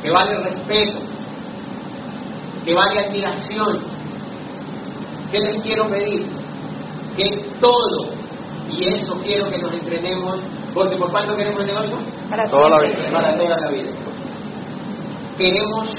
que 0.05 0.11
vale 0.11 0.37
respeto, 0.37 0.99
que 2.63 2.73
vale 2.75 2.99
admiración. 3.07 3.79
¿Qué 5.31 5.39
les 5.39 5.63
quiero 5.63 5.89
pedir? 5.89 6.27
Que 7.17 7.27
todo, 7.59 8.13
y 8.69 8.87
eso 8.93 9.15
quiero 9.23 9.49
que 9.49 9.57
nos 9.57 9.73
entrenemos, 9.73 10.41
porque 10.75 10.95
¿por 10.97 11.09
cuánto 11.09 11.35
queremos 11.35 11.59
el 11.61 11.67
negocio? 11.67 11.97
Para 12.29 12.43
toda 12.45 12.69
la 12.69 12.87
vida. 12.87 13.11
Para 13.11 13.35
toda 13.35 13.57
la 13.59 13.71
vida. 13.71 13.91
Queremos, 15.39 15.89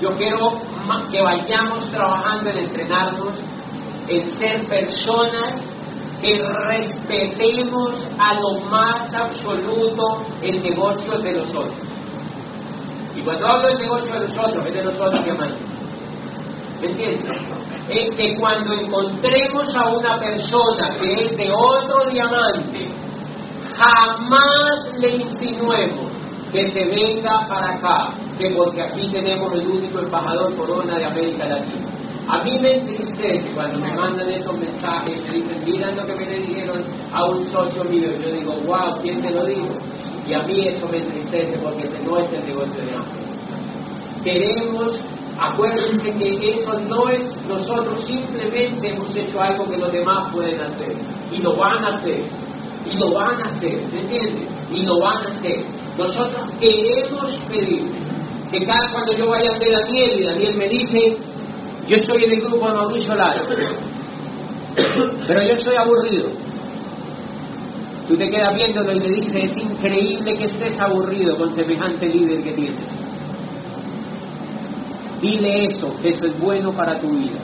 yo 0.00 0.16
quiero 0.16 0.52
que 1.10 1.20
vayamos 1.20 1.90
trabajando 1.90 2.48
en 2.48 2.58
entrenarnos, 2.60 3.34
en 4.08 4.38
ser 4.38 4.66
personas 4.68 5.60
que 6.22 6.42
respetemos 6.70 8.08
a 8.18 8.40
lo 8.40 8.60
más 8.70 9.14
absoluto 9.14 10.22
el 10.40 10.62
negocio 10.62 11.18
de 11.18 11.32
los 11.32 11.48
otros. 11.50 11.93
Y 13.14 13.20
cuando 13.22 13.46
hablo 13.46 13.68
del 13.68 13.78
negocio 13.78 14.12
de 14.12 14.20
los 14.20 14.32
otros, 14.32 14.66
es 14.66 14.74
de 14.74 14.84
los 14.84 14.94
otros 14.94 15.24
diamantes. 15.24 15.58
¿Me 16.80 16.90
entiendes? 16.90 17.42
Es 17.88 18.16
que 18.16 18.36
cuando 18.36 18.72
encontremos 18.72 19.74
a 19.74 19.88
una 19.88 20.18
persona 20.18 20.98
que 21.00 21.24
es 21.24 21.36
de 21.36 21.52
otro 21.52 22.10
diamante, 22.10 22.88
jamás 23.76 24.98
le 24.98 25.16
insinuemos 25.16 26.12
que 26.52 26.70
se 26.70 26.84
venga 26.84 27.46
para 27.48 27.74
acá, 27.74 28.14
que 28.38 28.50
porque 28.50 28.82
aquí 28.82 29.08
tenemos 29.12 29.52
el 29.54 29.66
único 29.66 29.98
embajador 29.98 30.54
corona 30.56 30.96
de 30.96 31.04
América 31.04 31.46
Latina. 31.46 31.86
A 32.28 32.42
mí 32.42 32.58
me 32.58 32.76
entristece 32.78 33.52
cuando 33.54 33.78
me 33.80 33.92
mandan 33.92 34.30
esos 34.30 34.56
mensajes, 34.56 35.20
me 35.26 35.32
dicen, 35.34 35.62
mira 35.64 35.90
lo 35.90 36.06
que 36.06 36.14
me 36.14 36.26
le 36.26 36.38
dijeron 36.38 36.84
a 37.12 37.24
un 37.24 37.50
socio 37.50 37.84
mío. 37.84 38.08
Yo 38.18 38.30
digo, 38.32 38.54
wow, 38.66 38.98
¿quién 39.02 39.20
te 39.20 39.30
lo 39.30 39.44
dijo? 39.44 39.68
Y 40.26 40.32
a 40.32 40.42
mí 40.42 40.68
eso 40.68 40.88
me 40.88 40.98
entristece 40.98 41.58
porque 41.58 41.86
ese 41.86 42.00
no 42.02 42.18
es 42.18 42.32
el 42.32 42.44
negocio 42.44 42.82
de 42.82 42.94
hambre. 42.94 43.24
Queremos, 44.24 44.98
acuérdense 45.38 46.12
que 46.14 46.50
eso 46.50 46.80
no 46.80 47.08
es, 47.10 47.46
nosotros 47.46 48.04
simplemente 48.06 48.88
hemos 48.88 49.14
hecho 49.14 49.40
algo 49.40 49.68
que 49.68 49.76
los 49.76 49.92
demás 49.92 50.32
pueden 50.32 50.60
hacer. 50.60 50.96
Y 51.30 51.38
lo 51.38 51.56
van 51.56 51.84
a 51.84 51.88
hacer. 51.88 52.24
Y 52.90 52.98
lo 52.98 53.12
van 53.12 53.42
a 53.42 53.46
hacer, 53.46 53.82
¿me 53.92 54.00
entiendes? 54.00 54.48
Y 54.70 54.82
lo 54.84 54.98
van 55.00 55.26
a 55.26 55.30
hacer. 55.30 55.64
Nosotros 55.98 56.42
queremos 56.58 57.38
pedir 57.48 58.04
que 58.50 58.66
cada 58.66 58.90
cuando 58.92 59.12
yo 59.16 59.28
vaya 59.28 59.50
a 59.50 59.58
ver 59.58 59.72
Daniel 59.72 60.20
y 60.20 60.24
Daniel 60.24 60.56
me 60.56 60.68
dice, 60.68 61.16
yo 61.86 61.96
estoy 61.96 62.24
en 62.24 62.32
el 62.32 62.40
grupo 62.40 62.68
de 62.68 62.74
Mauricio 62.74 63.14
Lara, 63.14 63.42
pero 65.26 65.42
yo 65.42 65.54
estoy 65.54 65.76
aburrido. 65.76 66.30
Tú 68.06 68.18
te 68.18 68.28
quedas 68.28 68.54
viendo 68.54 68.92
y 68.92 69.00
le 69.00 69.08
dices, 69.08 69.44
es 69.44 69.56
increíble 69.56 70.36
que 70.36 70.44
estés 70.44 70.78
aburrido 70.78 71.38
con 71.38 71.54
semejante 71.54 72.06
líder 72.06 72.42
que 72.42 72.52
tienes. 72.52 72.88
Dile 75.22 75.64
eso, 75.64 75.96
que 76.02 76.10
eso 76.10 76.26
es 76.26 76.38
bueno 76.38 76.70
para 76.72 77.00
tu 77.00 77.08
vida. 77.08 77.38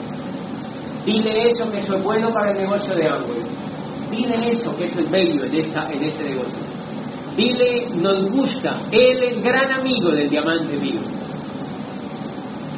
Dile 1.03 1.49
eso, 1.49 1.71
que 1.71 1.79
eso 1.79 1.95
es 1.95 2.03
bueno 2.03 2.31
para 2.31 2.51
el 2.51 2.57
negocio 2.57 2.95
de 2.95 3.07
Amway. 3.07 3.41
Dile 4.11 4.51
eso, 4.51 4.75
que 4.77 4.85
eso 4.85 4.99
es 4.99 5.09
bello 5.09 5.45
en, 5.45 5.55
esta, 5.55 5.91
en 5.91 6.03
ese 6.03 6.21
negocio. 6.21 6.59
Dile, 7.35 7.87
nos 7.95 8.29
gusta, 8.29 8.81
él 8.91 9.23
es 9.23 9.41
gran 9.41 9.71
amigo 9.71 10.11
del 10.11 10.29
diamante 10.29 10.77
mío. 10.77 11.01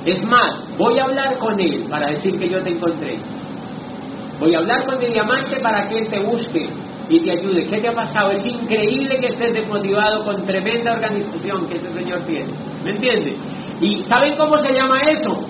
Es 0.05 0.23
más, 0.23 0.63
voy 0.77 0.99
a 0.99 1.03
hablar 1.03 1.37
con 1.37 1.59
él 1.59 1.85
para 1.89 2.11
decir 2.11 2.39
que 2.39 2.47
yo 2.47 2.63
te 2.63 2.69
encontré. 2.69 3.19
Voy 4.39 4.55
a 4.55 4.59
hablar 4.59 4.85
con 4.85 5.01
el 5.01 5.11
diamante 5.11 5.59
para 5.59 5.89
que 5.89 5.97
él 5.97 6.09
te 6.09 6.19
busque 6.19 6.69
y 7.09 7.19
te 7.19 7.31
ayude. 7.31 7.67
¿Qué 7.69 7.79
te 7.79 7.87
ha 7.87 7.93
pasado? 7.93 8.31
Es 8.31 8.45
increíble 8.45 9.19
que 9.19 9.27
estés 9.27 9.53
desmotivado 9.53 10.23
con 10.23 10.45
tremenda 10.45 10.93
organización 10.93 11.67
que 11.67 11.77
ese 11.77 11.91
señor 11.91 12.25
tiene. 12.25 12.53
¿Me 12.83 12.91
entiendes? 12.91 13.35
¿Y 13.81 14.03
saben 14.03 14.35
cómo 14.37 14.57
se 14.59 14.73
llama 14.73 15.01
eso? 15.01 15.45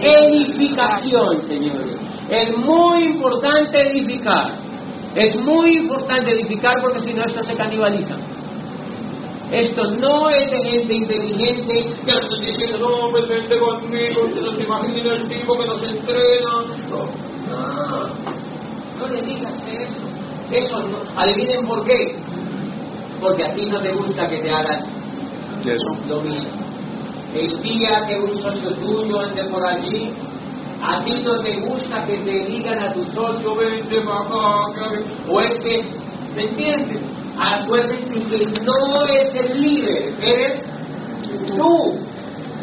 Edificación, 0.00 1.42
señores. 1.46 1.96
Es 2.30 2.56
muy 2.56 3.04
importante 3.04 3.90
edificar. 3.90 4.54
Es 5.14 5.34
muy 5.36 5.78
importante 5.78 6.30
edificar 6.32 6.74
porque 6.80 7.00
si 7.00 7.14
no 7.14 7.24
esto 7.24 7.44
se 7.44 7.54
canibaliza. 7.54 8.16
Esto 9.50 9.90
no 9.92 10.28
es 10.28 10.50
de 10.50 10.70
gente 10.70 10.94
inteligente 10.94 11.72
que 12.04 12.10
están 12.10 12.40
diciendo, 12.40 12.78
no, 12.78 13.10
pues 13.10 13.26
vente 13.28 13.58
conmigo, 13.58 14.24
usted 14.26 14.42
no 14.42 14.54
se 14.54 14.62
imagina 14.62 15.14
el 15.14 15.28
tipo 15.28 15.58
que 15.58 15.64
nos 15.64 15.82
entrena. 15.82 16.50
No, 16.90 17.06
no, 17.48 18.08
no 18.98 19.08
le 19.08 19.22
digas 19.22 19.54
eso. 19.66 20.07
Eso 20.50 20.82
no. 20.82 20.98
Adivinen 21.16 21.66
por 21.66 21.84
qué. 21.84 22.16
Porque 23.20 23.44
a 23.44 23.54
ti 23.54 23.66
no 23.66 23.80
te 23.82 23.92
gusta 23.92 24.28
que 24.28 24.38
te 24.38 24.50
hagan 24.50 24.80
Eso. 25.64 26.06
lo 26.08 26.22
mismo. 26.22 26.50
El 27.34 27.62
día 27.62 28.06
que 28.08 28.18
un 28.18 28.32
socio 28.38 28.74
tuyo 28.76 29.20
ande 29.20 29.44
por 29.44 29.64
allí, 29.66 30.10
a 30.82 31.04
ti 31.04 31.22
no 31.24 31.40
te 31.42 31.60
gusta 31.60 32.06
que 32.06 32.16
te 32.18 32.44
digan 32.46 32.78
a 32.78 32.92
tu 32.92 33.04
socio, 33.06 33.54
vente 33.56 33.98
acá, 33.98 34.92
que-". 34.94 35.30
o 35.30 35.40
es 35.40 35.60
que, 35.60 35.84
¿me 36.34 36.44
entiendes? 36.44 37.02
Acuérdense 37.38 38.20
que 38.28 38.46
no 38.64 39.04
es 39.06 39.34
el 39.34 39.60
líder, 39.60 40.14
eres 40.22 40.62
tú. 41.56 41.98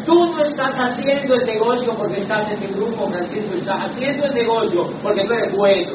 Tú 0.04 0.14
no 0.14 0.44
estás 0.44 0.72
haciendo 0.74 1.34
el 1.34 1.46
negocio 1.46 1.94
porque 1.96 2.18
estás 2.18 2.50
en 2.52 2.62
el 2.62 2.74
grupo, 2.74 3.08
Francisco, 3.08 3.54
estás 3.54 3.90
haciendo 3.90 4.26
el 4.26 4.34
negocio 4.34 4.90
porque 5.02 5.24
tú 5.24 5.32
eres 5.32 5.56
bueno, 5.56 5.92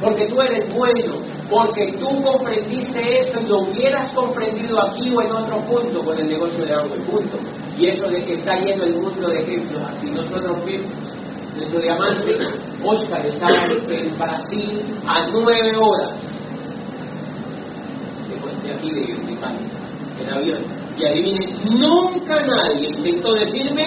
porque 0.00 0.26
tú 0.28 0.40
eres 0.40 0.74
bueno, 0.74 1.16
porque 1.50 1.92
tú 1.98 2.22
comprendiste 2.22 3.20
esto 3.20 3.40
y 3.40 3.46
lo 3.46 3.60
hubieras 3.60 4.14
comprendido 4.14 4.80
aquí 4.80 5.12
o 5.14 5.22
en 5.22 5.32
otro 5.32 5.60
punto 5.66 6.04
con 6.04 6.18
el 6.18 6.28
negocio 6.28 6.64
de 6.64 6.72
agua, 6.72 6.96
punto. 7.10 7.38
Y 7.76 7.86
eso 7.86 8.08
de 8.08 8.24
que 8.24 8.34
está 8.34 8.56
lleno 8.56 8.84
el 8.84 8.96
mundo 8.96 9.28
de 9.28 9.42
ejemplos, 9.42 9.82
así 9.88 10.06
nosotros 10.10 10.64
mismos. 10.64 10.92
Nuestro 11.56 11.80
diamante, 11.80 12.36
Oscar, 12.82 13.26
está 13.26 13.48
en 13.48 14.18
Brasil 14.18 14.82
a 15.06 15.26
nueve 15.28 15.72
horas 15.76 16.14
de, 18.62 18.72
aquí 18.72 18.90
de, 18.90 19.40
Cali, 19.40 19.58
en 20.20 20.30
avión. 20.30 20.62
Y 20.98 21.04
adivinen, 21.04 21.80
nunca 21.80 22.40
nadie 22.44 22.88
intentó 22.88 23.32
decirme, 23.32 23.86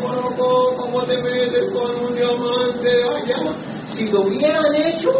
por 0.00 0.18
acá, 0.18 0.76
¿cómo 0.78 1.02
te 1.04 1.22
metes 1.22 1.72
con 1.72 2.04
un 2.04 2.14
diamante 2.14 2.88
allá? 3.04 3.56
Si 3.94 4.04
lo 4.08 4.22
hubieran 4.22 4.74
hecho, 4.74 5.10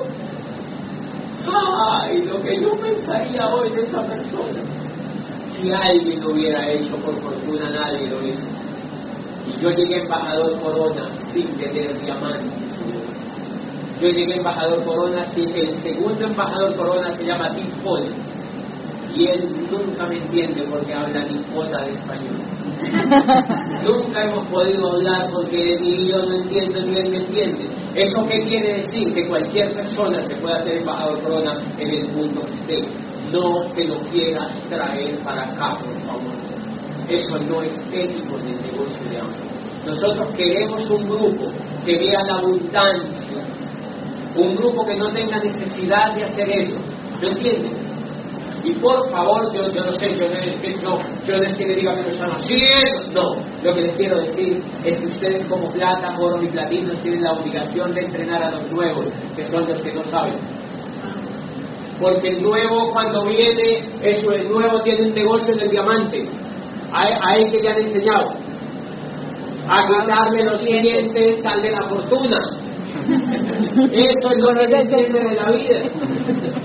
¡ay! 1.48 2.22
Lo 2.24 2.40
que 2.42 2.60
yo 2.60 2.70
pensaría 2.80 3.48
hoy 3.48 3.70
de 3.70 3.82
esa 3.82 4.02
persona. 4.02 4.62
Si 5.48 5.72
alguien 5.72 6.20
lo 6.20 6.32
hubiera 6.32 6.70
hecho, 6.72 6.96
por 6.98 7.20
fortuna 7.22 7.70
nadie 7.70 8.08
lo 8.08 8.26
hizo. 8.26 8.46
Y 9.46 9.60
yo 9.60 9.70
llegué 9.70 10.02
embajador 10.02 10.60
Corona 10.60 11.08
sin 11.32 11.46
tener 11.56 12.00
diamante. 12.00 12.66
Yo 14.00 14.08
llegué 14.08 14.36
embajador 14.36 14.84
Corona 14.84 15.24
sin 15.26 15.48
el 15.56 15.74
segundo 15.80 16.26
embajador 16.26 16.76
Corona 16.76 17.16
se 17.16 17.24
llama 17.24 17.54
Tim. 17.54 17.70
Y 19.14 19.26
él 19.28 19.68
nunca 19.70 20.06
me 20.06 20.18
entiende 20.18 20.66
porque 20.70 20.92
habla 20.92 21.24
ni 21.24 21.38
cuota 21.44 21.82
de 21.84 21.92
español. 21.92 22.36
nunca 23.84 24.24
hemos 24.24 24.46
podido 24.48 24.92
hablar 24.92 25.30
porque 25.32 25.78
ni 25.80 26.10
yo 26.10 26.18
no 26.18 26.34
entiendo 26.34 26.82
ni 26.82 26.98
él 26.98 27.10
me 27.10 27.16
entiende. 27.16 27.85
¿Eso 27.96 28.26
qué 28.28 28.46
quiere 28.46 28.82
decir? 28.82 29.14
Que 29.14 29.26
cualquier 29.26 29.72
persona 29.72 30.22
se 30.28 30.34
puede 30.36 30.54
hacer 30.54 30.76
embajador 30.76 31.22
Corona 31.22 31.62
en 31.78 31.88
el 31.88 32.08
mundo 32.08 32.42
que 32.42 32.74
esté. 32.74 32.88
No 33.32 33.72
te 33.74 33.84
lo 33.86 33.98
quieras 34.10 34.52
traer 34.68 35.18
para 35.24 35.44
acá, 35.44 35.78
por 35.80 35.98
favor. 36.06 36.34
Eso 37.08 37.38
no 37.38 37.62
es 37.62 37.72
ético 37.90 38.36
en 38.38 38.48
el 38.48 38.62
negocio 38.62 39.10
de 39.10 39.18
hambre. 39.18 39.40
Nosotros 39.86 40.28
queremos 40.36 40.90
un 40.90 41.08
grupo 41.08 41.46
que 41.86 41.96
vea 41.96 42.22
la 42.24 42.34
abundancia, 42.34 43.44
un 44.36 44.56
grupo 44.56 44.84
que 44.84 44.96
no 44.96 45.10
tenga 45.14 45.38
necesidad 45.38 46.14
de 46.14 46.24
hacer 46.24 46.50
eso. 46.50 46.76
¿Me 47.22 47.28
entiendes? 47.28 47.85
Y 48.66 48.74
por 48.80 49.08
favor, 49.12 49.54
yo, 49.54 49.70
yo 49.72 49.84
no 49.84 49.92
sé, 49.92 50.16
yo 50.16 50.26
no, 50.26 50.98
yo 51.24 51.36
no 51.36 51.42
es 51.44 51.56
que 51.56 51.66
le 51.66 51.76
diga 51.76 51.94
que 51.94 52.02
lo 52.02 52.08
están 52.08 52.32
haciendo. 52.32 53.12
No, 53.12 53.36
lo 53.62 53.74
que 53.74 53.80
les 53.82 53.96
quiero 53.96 54.20
decir 54.22 54.60
es 54.84 54.98
que 54.98 55.06
ustedes 55.06 55.46
como 55.46 55.70
plata, 55.70 56.16
oro 56.18 56.42
y 56.42 56.48
platinos 56.48 57.00
tienen 57.00 57.22
la 57.22 57.34
obligación 57.34 57.94
de 57.94 58.00
entrenar 58.00 58.42
a 58.42 58.50
los 58.50 58.72
nuevos, 58.72 59.06
que 59.36 59.48
son 59.50 59.68
los 59.68 59.80
que 59.80 59.94
no 59.94 60.02
saben. 60.10 60.34
Porque 62.00 62.28
el 62.28 62.42
nuevo 62.42 62.90
cuando 62.92 63.24
viene, 63.26 63.88
eso, 64.02 64.32
el 64.32 64.48
nuevo 64.48 64.80
tiene 64.82 65.10
un 65.10 65.14
negocio 65.14 65.54
en 65.54 65.60
el 65.60 65.70
diamante. 65.70 66.28
A, 66.92 67.02
a 67.02 67.36
él 67.36 67.52
que 67.52 67.62
le 67.62 67.68
han 67.68 67.78
enseñado. 67.82 68.30
A 69.68 69.86
quitarle 69.86 70.42
los 70.42 70.64
dientes, 70.64 71.40
sal 71.40 71.62
de 71.62 71.70
la 71.70 71.88
fortuna. 71.88 72.38
Eso 73.92 74.30
es 74.32 74.38
lo 74.38 74.54
que 74.54 74.64
él 74.64 74.74
entiende 74.74 75.20
de 75.20 75.34
la 75.36 75.52
vida. 75.52 76.55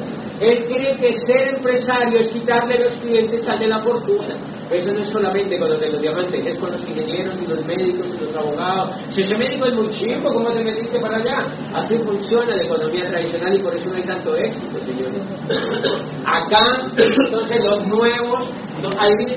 Él 0.41 0.65
cree 0.65 0.95
que 0.95 1.17
ser 1.27 1.55
empresario 1.55 2.19
es 2.19 2.29
quitarle 2.29 2.79
los 2.79 2.95
clientes 2.95 3.47
al 3.47 3.59
de 3.59 3.67
la 3.67 3.79
fortuna. 3.83 4.35
Eso 4.71 4.91
no 4.91 5.03
es 5.03 5.09
solamente 5.11 5.59
con 5.59 5.69
los 5.69 5.79
de 5.79 5.91
los 5.91 6.01
diamantes, 6.01 6.43
es 6.43 6.57
con 6.57 6.71
los 6.71 6.81
ingenieros 6.81 7.35
y 7.39 7.45
los 7.45 7.63
médicos 7.63 8.07
y 8.07 8.25
los 8.25 8.35
abogados. 8.35 8.95
Si 9.11 9.21
ese 9.21 9.37
médico 9.37 9.67
es 9.67 9.73
muy 9.73 9.89
chico, 9.99 10.33
¿cómo 10.33 10.49
te 10.51 10.63
metiste 10.63 10.99
para 10.99 11.17
allá? 11.17 11.45
Así 11.75 11.95
funciona 11.99 12.55
la 12.55 12.63
economía 12.63 13.07
tradicional 13.07 13.55
y 13.55 13.61
por 13.61 13.75
eso 13.75 13.89
no 13.89 13.95
hay 13.97 14.03
tanto 14.03 14.35
éxito, 14.35 14.79
señores. 14.83 15.21
Acá, 16.25 16.87
entonces 16.97 17.63
los 17.63 17.87
nuevos, 17.87 18.49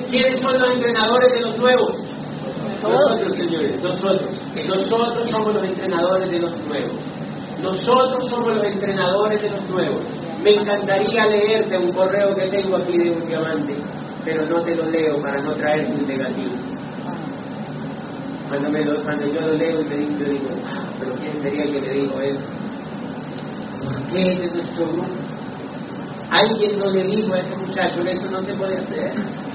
quiénes 0.09 0.41
son 0.41 0.59
los 0.59 0.73
entrenadores 0.73 1.33
de 1.35 1.41
los 1.43 1.59
nuevos. 1.59 1.97
Nosotros, 2.83 3.37
señores, 3.37 3.83
nosotros. 3.83 4.31
Nosotros 4.67 5.31
somos 5.31 5.55
los 5.55 5.65
entrenadores 5.65 6.31
de 6.31 6.39
los 6.39 6.53
nuevos. 6.63 6.93
Nosotros 7.61 8.31
somos 8.31 8.57
los 8.57 8.65
entrenadores 8.65 9.43
de 9.43 9.51
los 9.51 9.69
nuevos. 9.69 10.24
Me 10.45 10.51
encantaría 10.51 11.25
leerte 11.25 11.79
un 11.79 11.91
correo 11.91 12.37
que 12.37 12.49
tengo 12.49 12.77
aquí 12.77 12.99
de 12.99 13.11
un 13.13 13.27
diamante, 13.27 13.77
pero 14.27 14.45
no 14.45 14.61
te 14.61 14.77
lo 14.77 14.85
leo 14.91 15.19
para 15.23 15.41
no 15.41 15.55
traer 15.55 15.87
un 15.87 16.07
negativo. 16.07 16.53
Cuando, 18.51 18.69
me 18.69 18.85
yo 18.85 19.41
lo 19.41 19.55
leo 19.55 19.81
y 19.81 19.85
te 19.85 19.97
digo, 19.97 20.19
yo 20.19 20.27
digo, 20.27 20.49
ah, 20.67 20.87
pero 21.01 21.15
¿quién 21.15 21.41
sería 21.41 21.65
el 21.65 21.73
que 21.73 21.81
me 21.81 21.89
dijo 21.89 22.21
eso? 22.21 22.41
¿Por 23.83 24.07
qué 24.13 24.33
es 24.33 24.39
de 24.41 24.51
nuestro? 24.51 24.87
Alguien 26.31 26.79
no 26.79 26.91
le 26.91 27.05
dijo 27.05 27.33
a 27.33 27.39
ese 27.39 27.57
muchacho, 27.57 28.03
eso 28.03 28.31
no 28.31 28.43
se 28.43 28.53
puede 28.53 28.77
hacer. 28.77 29.15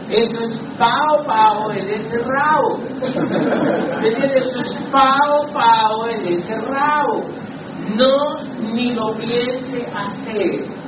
Eso 0.09 0.39
es 0.41 0.57
pao 0.79 1.23
pao 1.27 1.71
en 1.71 1.87
ese 1.87 2.17
rabo. 2.17 2.79
¿Me? 4.01 4.07
Eso 4.07 4.59
es 4.59 4.81
pao 4.91 5.47
pao 5.53 6.07
en 6.07 6.33
ese 6.33 6.55
rabo. 6.61 7.21
No 7.95 8.41
ni 8.73 8.93
lo 8.93 9.15
piense 9.17 9.85
hacer, 9.93 10.78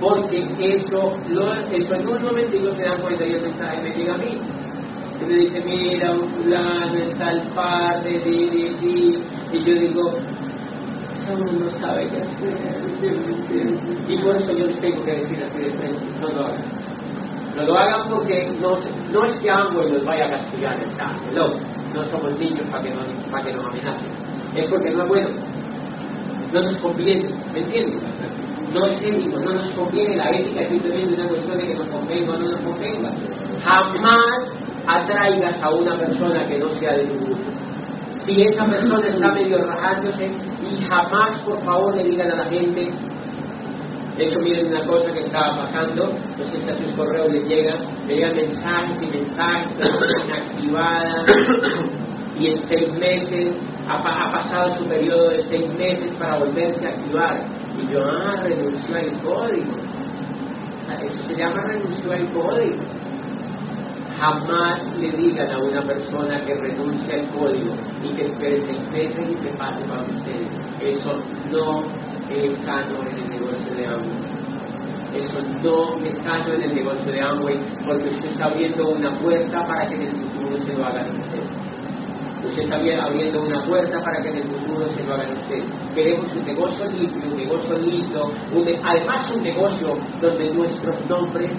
porque 0.00 0.46
eso, 0.58 1.16
lo, 1.28 1.52
eso 1.52 1.94
en 1.94 2.08
un 2.08 2.22
momentico 2.22 2.74
se 2.74 2.82
dan 2.82 3.00
cuenta 3.00 3.26
y 3.26 3.32
el 3.32 3.42
mensaje 3.42 3.82
me 3.82 3.96
llega 3.96 4.14
a 4.14 4.18
mí. 4.18 4.38
Y 5.20 5.24
me 5.24 5.34
dice, 5.34 5.62
mira, 5.64 6.12
un 6.12 6.28
fulano 6.30 6.98
en 6.98 7.18
tal 7.18 7.48
parte, 7.54 8.10
di, 8.10 8.48
di. 8.80 9.22
y 9.52 9.64
yo 9.64 9.74
digo, 9.80 10.18
no 11.28 11.70
sabe 11.80 12.08
qué 12.08 12.18
hacer. 12.18 12.84
Y 14.08 14.18
por 14.18 14.36
eso 14.36 14.52
yo 14.52 14.66
les 14.66 14.80
tengo 14.80 15.04
que 15.04 15.12
decir 15.12 15.44
así 15.44 15.58
de 15.58 15.70
frente, 15.70 16.04
no 16.20 16.28
lo 16.28 16.46
hagan. 16.46 16.64
No 17.56 17.62
lo 17.62 17.78
hagan 17.78 18.10
porque 18.10 18.52
no, 18.60 18.78
no 19.12 19.24
es 19.26 19.40
que 19.40 19.48
Amway 19.48 19.92
los 19.92 20.04
vaya 20.04 20.26
a 20.26 20.30
castigar, 20.30 20.82
está, 20.82 21.16
no, 21.32 21.54
no 21.94 22.10
somos 22.10 22.38
niños 22.38 22.66
para 22.70 22.82
que, 22.82 22.90
no, 22.90 23.30
para 23.30 23.44
que 23.44 23.52
nos 23.52 23.64
amenacen. 23.66 24.10
Es 24.56 24.66
porque 24.68 24.90
no 24.90 25.04
es 25.04 25.08
bueno 25.08 25.28
no 26.54 26.62
nos 26.62 26.76
conviene, 26.78 27.28
¿me 27.52 27.60
entiendes? 27.60 28.00
No 28.74 28.86
es 28.86 29.00
ético, 29.00 29.38
no 29.38 29.52
nos 29.52 29.72
conviene, 29.76 30.16
la 30.16 30.30
ética 30.30 30.62
es 30.62 30.68
simplemente 30.68 31.14
una 31.14 31.28
cuestión 31.28 31.58
de 31.58 31.66
que 31.68 31.74
nos 31.74 31.88
convenga 31.88 32.32
o 32.32 32.38
no 32.38 32.48
nos 32.48 32.60
convenga. 32.60 33.10
Jamás 33.62 34.52
atraigas 34.88 35.62
a 35.62 35.70
una 35.70 35.96
persona 35.96 36.46
que 36.48 36.58
no 36.58 36.68
sea 36.80 36.94
de 36.94 37.04
tu 37.04 37.24
grupo. 37.24 37.52
Si 38.24 38.42
esa 38.42 38.66
persona 38.66 39.06
está 39.06 39.32
medio 39.32 39.58
rajándose, 39.64 40.26
y 40.26 40.84
jamás, 40.86 41.38
por 41.42 41.64
favor, 41.64 41.94
le 41.96 42.02
digan 42.02 42.32
a 42.32 42.34
la 42.34 42.44
gente, 42.46 42.90
de 44.16 44.26
hecho, 44.26 44.40
miren 44.40 44.66
una 44.68 44.84
cosa 44.86 45.12
que 45.12 45.20
estaba 45.20 45.56
pasando, 45.56 46.12
no 46.38 46.44
sé 46.44 46.62
si 46.62 46.70
a 46.70 46.76
sus 46.76 46.92
correos 46.96 47.32
les 47.32 47.46
llegan, 47.46 47.78
le 48.08 48.14
llegan 48.14 48.36
mensajes 48.36 49.02
y 49.02 49.06
mensajes, 49.06 49.76
inactivadas, 50.24 51.30
y 52.38 52.46
en 52.48 52.64
seis 52.64 52.92
meses 52.94 53.54
ha, 53.88 53.96
ha, 53.98 54.32
pasado 54.32 54.76
su 54.78 54.84
periodo 54.86 55.30
de 55.30 55.44
seis 55.48 55.72
meses 55.74 56.14
para 56.14 56.38
volverse 56.38 56.86
a 56.86 56.90
activar. 56.90 57.63
Y 57.78 57.92
yo, 57.92 58.00
ah, 58.04 58.36
renunció 58.42 58.96
al 58.96 59.12
código. 59.22 59.72
Eso 61.02 61.26
se 61.26 61.34
llama 61.34 61.60
renunció 61.62 62.12
al 62.12 62.32
código. 62.32 62.82
Jamás 64.18 64.80
le 64.96 65.10
digan 65.10 65.50
a 65.50 65.58
una 65.58 65.82
persona 65.82 66.40
que 66.44 66.54
renuncie 66.54 67.12
al 67.14 67.28
código 67.30 67.74
y 68.02 68.14
que 68.14 68.24
espere 68.26 68.62
seis 68.66 68.90
meses 68.90 69.26
y 69.30 69.44
se 69.44 69.50
pase 69.56 69.82
para 69.84 70.02
ustedes. 70.02 70.48
Eso 70.80 71.20
no 71.50 71.82
es 72.30 72.54
sano 72.64 73.02
en 73.10 73.18
el 73.18 73.28
negocio 73.30 73.74
de 73.74 73.86
Amway. 73.86 74.34
Eso 75.14 75.40
no 75.62 76.06
es 76.06 76.18
sano 76.18 76.54
en 76.54 76.62
el 76.62 76.74
negocio 76.74 77.12
de 77.12 77.20
Amway 77.20 77.58
porque 77.84 78.08
usted 78.10 78.30
está 78.30 78.44
abriendo 78.46 78.88
una 78.88 79.18
puerta 79.18 79.66
para 79.66 79.88
que 79.88 79.94
en 79.96 80.02
el 80.02 80.12
futuro 80.12 80.58
se 80.64 80.72
lo 80.72 80.84
hagan 80.84 81.20
ustedes 81.20 81.43
usted 82.46 82.62
está 82.62 82.76
abriendo 82.76 83.42
una 83.42 83.64
puerta 83.64 84.00
para 84.00 84.22
que 84.22 84.28
en 84.30 84.36
el 84.36 84.44
futuro 84.44 84.86
se 84.94 85.02
lo 85.04 85.14
hagan 85.14 85.32
ustedes. 85.32 85.64
Queremos 85.94 86.32
un 86.32 86.44
negocio 86.44 86.86
limpio, 86.90 87.30
un 87.30 87.36
negocio 87.36 87.78
lindo, 87.78 88.32
un 88.52 88.68
además 88.84 89.30
un 89.34 89.42
negocio 89.42 89.94
donde 90.20 90.50
nuestros 90.52 91.06
nombres, 91.08 91.50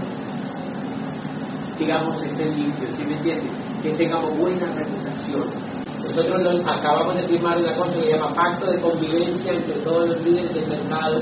digamos, 1.79 2.21
estén 2.23 2.55
limpios, 2.55 2.91
¿sí 2.97 3.03
me 3.05 3.15
entienden? 3.15 3.51
Que 3.81 3.93
tengamos 3.93 4.37
buena 4.37 4.71
reputación. 4.73 5.75
Nosotros 6.03 6.39
nos 6.41 6.61
acabamos 6.67 7.15
de 7.15 7.23
firmar 7.27 7.57
una 7.57 7.75
cosa 7.75 7.93
que 7.93 8.03
se 8.03 8.11
llama 8.11 8.33
Pacto 8.33 8.71
de 8.71 8.79
Convivencia 8.79 9.53
entre 9.53 9.75
todos 9.81 10.07
los 10.09 10.21
líderes 10.21 10.53
del 10.53 10.67
mercado, 10.67 11.21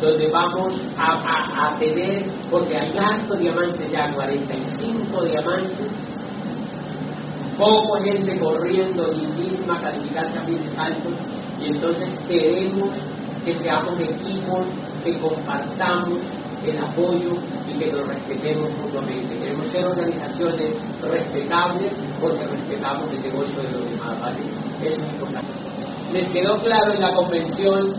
donde 0.00 0.28
vamos 0.28 0.74
a, 0.98 1.12
a, 1.12 1.68
a 1.68 1.78
tener, 1.78 2.24
porque 2.50 2.76
hay 2.76 2.92
tantos 2.92 3.38
diamantes 3.38 3.90
ya, 3.90 4.12
45 4.12 5.24
diamantes, 5.24 5.88
poco 7.58 7.94
gente 8.02 8.38
corriendo, 8.38 9.12
lindísima, 9.12 9.80
calificar 9.80 10.32
también 10.32 10.62
altos, 10.78 11.12
y 11.60 11.66
entonces 11.66 12.10
queremos 12.28 12.90
que 13.44 13.56
seamos 13.56 13.98
equipos, 13.98 14.66
que 15.04 15.18
compartamos 15.18 16.18
el 16.64 16.78
apoyo 16.78 17.34
y 17.68 17.78
que 17.78 17.90
nos 17.90 18.06
respetemos 18.06 18.70
mutuamente. 18.80 19.36
Queremos 19.36 19.68
ser 19.70 19.84
organizaciones 19.84 20.74
respetables 21.02 21.92
porque 22.20 22.46
respetamos 22.46 23.10
el 23.10 23.22
negocio 23.22 23.62
de 23.62 23.70
los 23.70 23.90
demás, 23.90 24.20
¿vale? 24.20 24.38
Eso 24.82 25.02
es 25.02 25.12
importante. 25.12 25.50
¿Les 26.12 26.30
quedó 26.30 26.58
claro 26.60 26.92
en 26.92 27.00
la 27.00 27.14
convención 27.14 27.94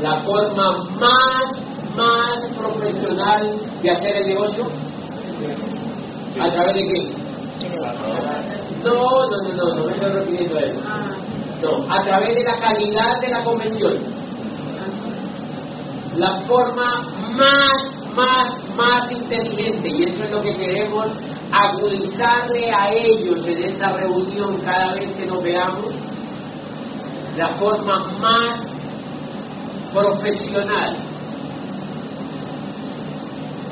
la 0.00 0.22
forma 0.22 0.84
más, 0.98 1.96
más 1.96 2.56
profesional 2.56 3.60
de 3.82 3.90
hacer 3.90 4.16
el 4.16 4.26
negocio? 4.28 4.64
¿A 6.40 6.50
través 6.50 6.74
de 6.74 6.80
qué? 6.80 7.24
No, 8.84 8.94
no, 9.30 9.42
no, 9.42 9.52
no, 9.54 9.74
no 9.74 9.84
me 9.86 9.92
estoy 9.92 10.10
refiriendo 10.12 10.56
a 10.56 10.60
eso. 10.60 10.80
No, 11.62 11.92
a 11.92 12.02
través 12.02 12.34
de 12.34 12.44
la 12.44 12.58
calidad 12.58 13.20
de 13.20 13.28
la 13.30 13.44
convención. 13.44 14.24
La 16.16 16.42
forma 16.46 17.02
más, 17.32 18.14
más, 18.14 18.76
más 18.76 19.10
inteligente, 19.10 19.88
y 19.88 20.04
eso 20.04 20.24
es 20.24 20.30
lo 20.30 20.42
que 20.42 20.56
queremos 20.56 21.08
agudizarle 21.52 22.70
a 22.70 22.92
ellos 22.92 23.46
en 23.46 23.64
esta 23.64 23.92
reunión 23.96 24.60
cada 24.64 24.94
vez 24.94 25.12
que 25.16 25.26
nos 25.26 25.42
veamos, 25.42 25.92
la 27.36 27.48
forma 27.56 27.98
más 28.20 28.60
profesional 29.92 30.96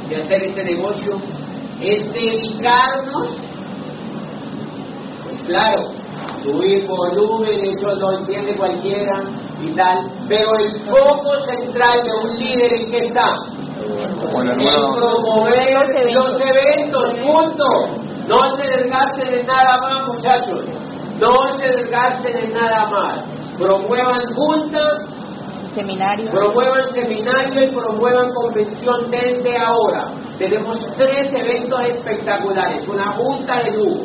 de 0.09 0.17
hacer 0.17 0.43
este 0.43 0.65
negocio 0.65 1.21
es 1.81 2.13
dedicarnos 2.13 3.52
Claro, 5.47 5.91
subir 6.45 6.87
volumen, 6.87 7.65
eso 7.65 7.95
lo 7.95 8.19
entiende 8.19 8.57
cualquiera 8.57 9.23
y 9.61 9.73
tal, 9.75 10.11
pero 10.29 10.57
el 10.59 10.81
foco 10.91 11.41
central 11.47 12.03
de 12.05 12.29
un 12.29 12.39
líder 12.39 12.73
en 12.73 12.91
qué 12.91 12.99
está? 13.07 13.35
En 13.81 14.17
promover 14.19 16.15
los 16.15 16.41
eventos, 16.41 17.05
punto. 17.25 17.65
No 18.29 18.57
se 18.57 18.63
desgasten 18.63 19.35
en 19.35 19.47
nada 19.47 19.79
más, 19.79 20.07
muchachos. 20.07 20.65
No 21.19 21.59
se 21.59 21.69
desgasten 21.69 22.37
en 22.37 22.53
nada 22.55 22.87
más. 22.87 23.25
Promuevan 23.59 24.35
juntas 24.35 25.23
seminario. 25.75 26.31
Promuevan 26.31 26.95
seminario 26.95 27.65
y 27.65 27.71
promuevan 27.71 28.33
convención 28.35 29.11
desde 29.11 29.59
ahora. 29.59 30.13
Tenemos 30.39 30.79
tres 30.97 31.33
eventos 31.35 31.81
espectaculares, 31.89 32.87
una 32.89 33.13
junta 33.17 33.63
de 33.63 33.71
lujo, 33.73 34.05